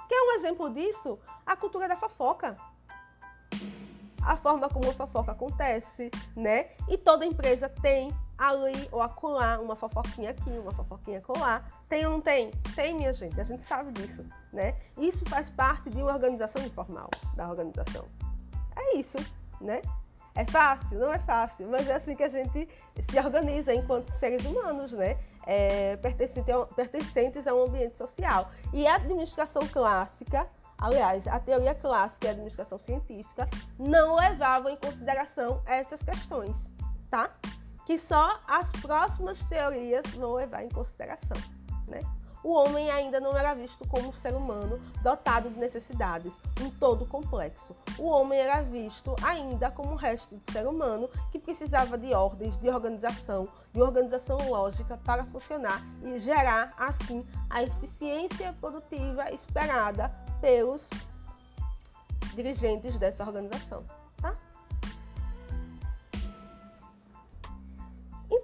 Quer 0.09 0.21
um 0.21 0.33
exemplo 0.35 0.71
disso? 0.71 1.19
A 1.47 1.57
cultura 1.57 1.89
da 1.89 1.97
fofoca. 1.97 2.57
A 4.23 4.37
forma 4.37 4.69
como 4.69 4.91
a 4.91 4.95
fofoca 4.95 5.33
acontece, 5.33 6.11
né? 6.35 6.71
E 6.89 6.97
toda 6.97 7.27
empresa 7.27 7.69
tem 7.69 8.13
ali 8.39 8.89
ou 8.91 9.03
acolá 9.03 9.61
uma 9.61 9.77
fofoquinha 9.77 10.31
aqui, 10.31 10.51
uma 10.51 10.73
fofoquinha 10.73 11.19
acolá. 11.19 11.63
Tem 11.89 12.07
ou 12.07 12.13
não 12.13 12.21
tem? 12.21 12.51
Tem, 12.75 12.95
minha 12.95 13.13
gente. 13.13 13.41
A 13.41 13.45
gente 13.45 13.63
sabe 13.63 13.93
disso, 13.93 14.25
né? 14.53 14.75
Isso 14.99 15.25
faz 15.27 15.51
parte 15.51 15.91
de 15.91 16.03
uma 16.03 16.13
organização 16.13 16.65
informal 16.65 17.11
da 17.37 17.49
organização. 17.49 18.07
É 18.77 18.97
isso, 18.97 19.19
né? 19.61 19.83
É 20.35 20.45
fácil? 20.47 20.99
Não 20.99 21.13
é 21.13 21.19
fácil, 21.19 21.69
mas 21.71 21.89
é 21.89 21.95
assim 21.95 22.17
que 22.17 22.25
a 22.25 22.29
gente 22.29 22.69
se 23.01 23.19
organiza 23.19 23.73
enquanto 23.73 24.11
seres 24.11 24.45
humanos, 24.45 24.93
né? 24.93 25.17
É, 25.47 25.97
pertencentes 25.97 27.47
a 27.47 27.55
um 27.55 27.65
ambiente 27.65 27.97
social. 27.97 28.51
E 28.73 28.87
a 28.87 28.97
administração 28.97 29.65
clássica, 29.69 30.49
aliás, 30.79 31.29
a 31.29 31.39
teoria 31.39 31.75
clássica 31.75 32.27
e 32.27 32.29
a 32.31 32.33
administração 32.33 32.79
científica 32.79 33.49
não 33.79 34.17
levavam 34.17 34.73
em 34.73 34.77
consideração 34.77 35.63
essas 35.67 36.03
questões, 36.03 36.57
tá? 37.11 37.31
Que 37.87 37.97
só 37.97 38.41
as 38.49 38.73
próximas 38.73 39.39
teorias 39.47 40.05
vão 40.17 40.33
levar 40.33 40.65
em 40.65 40.69
consideração, 40.71 41.37
né? 41.87 42.01
o 42.45 42.51
homem 42.51 42.91
ainda 42.91 43.19
não 43.19 43.35
era 43.37 43.55
visto 43.55 43.89
como 43.89 44.11
um 44.11 44.13
ser 44.13 44.35
humano 44.35 44.79
dotado 45.03 45.49
de 45.49 45.59
necessidades, 45.59 46.35
um 46.61 46.69
todo 46.71 47.07
complexo. 47.07 47.75
O 47.99 48.07
homem 48.07 48.39
era 48.39 48.61
visto 48.61 49.17
ainda 49.23 49.71
como 49.71 49.93
um 49.93 49.97
resto 49.97 50.37
de 50.37 50.53
ser 50.53 50.67
humano 50.67 51.09
que 51.33 51.39
precisava 51.39 51.97
de 51.97 52.13
ordens, 52.13 52.59
de 52.59 52.69
organização, 52.69 53.49
de 53.73 53.81
organização 53.81 54.37
lógica 54.51 54.99
para 54.99 55.25
funcionar 55.25 55.81
e 56.03 56.19
gerar, 56.19 56.75
assim, 56.77 57.27
a 57.49 57.63
eficiência 57.63 58.55
produtiva 58.61 59.33
esperada 59.33 60.11
pelos 60.43 60.87
dirigentes 62.35 62.99
dessa 62.99 63.25
organização. 63.25 63.83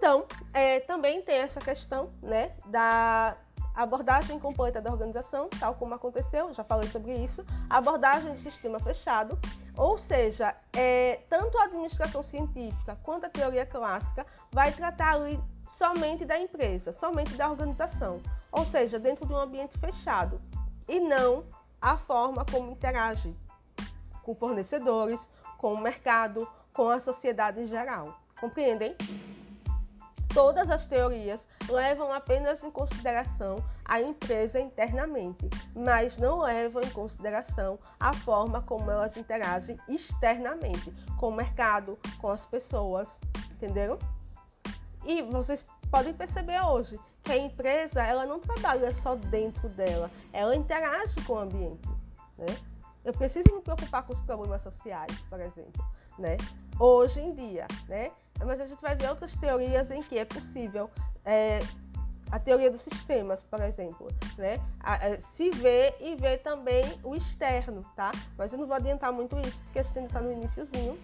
Então, 0.01 0.25
é, 0.55 0.81
também 0.81 1.21
tem 1.21 1.37
essa 1.37 1.61
questão 1.61 2.09
né, 2.23 2.53
da 2.65 3.37
abordagem 3.75 4.39
completa 4.39 4.81
da 4.81 4.91
organização, 4.91 5.51
tal 5.61 5.75
como 5.75 5.93
aconteceu, 5.93 6.51
já 6.55 6.65
falei 6.65 6.89
sobre 6.89 7.13
isso, 7.17 7.45
abordagem 7.69 8.33
de 8.33 8.41
sistema 8.41 8.81
fechado, 8.81 9.39
ou 9.77 9.99
seja, 9.99 10.57
é, 10.73 11.21
tanto 11.29 11.59
a 11.59 11.65
administração 11.65 12.23
científica 12.23 12.97
quanto 13.03 13.27
a 13.27 13.29
teoria 13.29 13.67
clássica 13.67 14.25
vai 14.51 14.73
tratar 14.73 15.17
ali 15.17 15.39
somente 15.69 16.25
da 16.25 16.39
empresa, 16.39 16.95
somente 16.95 17.35
da 17.35 17.51
organização, 17.51 18.23
ou 18.51 18.65
seja, 18.65 18.99
dentro 18.99 19.27
de 19.27 19.35
um 19.35 19.39
ambiente 19.39 19.77
fechado, 19.77 20.41
e 20.89 20.99
não 20.99 21.45
a 21.79 21.99
forma 21.99 22.43
como 22.51 22.73
interage 22.73 23.37
com 24.23 24.35
fornecedores, 24.35 25.29
com 25.59 25.75
o 25.75 25.81
mercado, 25.83 26.51
com 26.73 26.89
a 26.89 26.99
sociedade 26.99 27.61
em 27.61 27.67
geral. 27.67 28.19
Compreendem? 28.41 28.97
Todas 30.33 30.71
as 30.71 30.87
teorias 30.87 31.45
levam 31.69 32.13
apenas 32.13 32.63
em 32.63 32.71
consideração 32.71 33.57
a 33.85 34.01
empresa 34.01 34.61
internamente, 34.61 35.51
mas 35.75 36.17
não 36.17 36.39
levam 36.39 36.81
em 36.83 36.91
consideração 36.91 37.79
a 37.99 38.13
forma 38.13 38.63
como 38.63 38.89
elas 38.91 39.17
interagem 39.17 39.77
externamente, 39.89 40.93
com 41.19 41.29
o 41.29 41.35
mercado, 41.35 41.99
com 42.21 42.31
as 42.31 42.47
pessoas, 42.47 43.09
entenderam? 43.51 43.99
E 45.05 45.23
vocês 45.23 45.65
podem 45.91 46.15
perceber 46.15 46.61
hoje 46.61 46.97
que 47.25 47.33
a 47.33 47.37
empresa 47.37 48.03
ela 48.03 48.25
não 48.25 48.39
trabalha 48.39 48.93
só 48.95 49.17
dentro 49.17 49.69
dela, 49.71 50.09
ela 50.33 50.55
interage 50.55 51.15
com 51.27 51.33
o 51.33 51.39
ambiente. 51.39 51.89
Né? 52.39 52.47
Eu 53.05 53.13
preciso 53.13 53.53
me 53.53 53.61
preocupar 53.63 54.05
com 54.05 54.13
os 54.13 54.21
problemas 54.21 54.63
sociais, 54.63 55.19
por 55.29 55.41
exemplo, 55.41 55.85
né? 56.19 56.37
Hoje 56.79 57.21
em 57.21 57.35
dia, 57.35 57.67
né? 57.89 58.13
Mas 58.45 58.61
a 58.61 58.65
gente 58.65 58.81
vai 58.81 58.95
ver 58.95 59.09
outras 59.09 59.37
teorias 59.37 59.91
em 59.91 60.03
que 60.03 60.19
é 60.19 60.25
possível 60.25 60.91
é, 61.25 61.61
a 62.31 62.39
teoria 62.39 62.71
dos 62.71 62.81
sistemas, 62.83 63.43
por 63.43 63.61
exemplo, 63.61 64.09
né? 64.39 64.57
Se 65.33 65.51
vê 65.51 65.95
e 66.01 66.15
vê 66.15 66.39
também 66.39 66.85
o 67.03 67.15
externo, 67.15 67.83
tá? 67.97 68.11
Mas 68.39 68.53
eu 68.53 68.59
não 68.59 68.67
vou 68.67 68.77
adiantar 68.77 69.13
muito 69.13 69.39
isso, 69.41 69.61
porque 69.63 69.81
a 69.81 69.83
gente 69.83 69.99
ainda 69.99 70.09
está 70.09 70.21
no 70.21 70.33
iníciozinho 70.33 70.99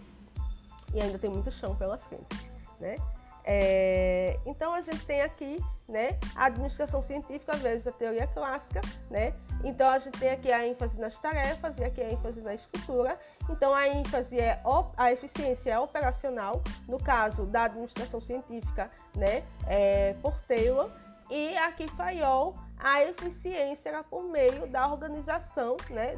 e 0.95 1.01
ainda 1.01 1.19
tem 1.19 1.29
muito 1.29 1.51
chão 1.51 1.75
pela 1.75 1.99
frente, 1.99 2.51
né? 2.81 2.97
É, 3.45 4.39
então 4.45 4.73
a 4.73 4.81
gente 4.81 5.05
tem 5.05 5.23
aqui 5.23 5.59
né, 5.89 6.19
a 6.35 6.47
administração 6.47 7.01
científica 7.01 7.57
vezes 7.57 7.87
a 7.87 7.93
teoria 7.93 8.27
clássica, 8.27 8.81
né? 9.11 9.33
Então 9.63 9.89
a 9.89 9.99
gente 9.99 10.19
tem 10.19 10.31
aqui 10.31 10.51
a 10.51 10.67
ênfase 10.67 10.99
nas 10.99 11.17
tarefas 11.19 11.79
e 11.79 11.85
aqui 11.85 12.01
a 12.01 12.11
ênfase 12.11 12.41
na 12.43 12.55
estrutura. 12.55 13.19
Então 13.49 13.73
a 13.73 13.89
ênfase 13.89 14.39
é 14.39 14.61
a 14.97 15.13
eficiência 15.13 15.71
é 15.71 15.79
operacional, 15.79 16.63
no 16.89 16.99
caso 16.99 17.47
da 17.47 17.65
administração 17.65 18.21
científica, 18.21 18.91
né, 19.15 19.45
é, 19.67 20.15
por 20.21 20.35
Taylor, 20.41 20.91
e 21.31 21.57
aqui 21.57 21.89
Fayol 21.89 22.55
a 22.79 23.03
eficiência 23.05 23.89
era 23.89 24.05
por 24.05 24.23
meio 24.25 24.67
da 24.67 24.87
organização, 24.87 25.77
né, 25.91 26.15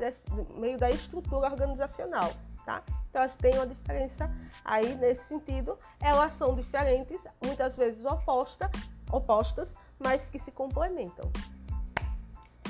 meio 0.57 0.77
da 0.77 0.91
estrutura 0.91 1.49
organizacional, 1.49 2.33
tá? 2.65 2.83
Então, 3.09 3.23
elas 3.23 3.35
têm 3.37 3.55
uma 3.55 3.67
diferença 3.67 4.31
aí 4.65 4.95
nesse 4.97 5.25
sentido. 5.25 5.79
Elas 6.01 6.35
são 6.35 6.55
diferentes, 6.55 7.21
muitas 7.43 7.75
vezes 7.77 8.05
oposta, 8.05 8.71
opostas, 9.11 9.75
mas 9.99 10.31
que 10.31 10.39
se 10.39 10.51
complementam. 10.51 11.31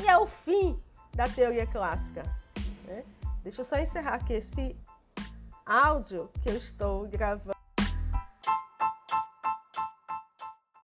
E 0.01 0.09
é 0.09 0.17
o 0.17 0.27
fim 0.27 0.81
da 1.15 1.29
teoria 1.29 1.67
clássica. 1.67 2.23
Né? 2.85 3.05
Deixa 3.43 3.61
eu 3.61 3.65
só 3.65 3.79
encerrar 3.79 4.15
aqui 4.15 4.35
esse 4.35 4.77
áudio 5.67 6.31
que 6.43 6.49
eu 6.49 6.57
estou 6.57 7.07
gravando. 7.09 7.58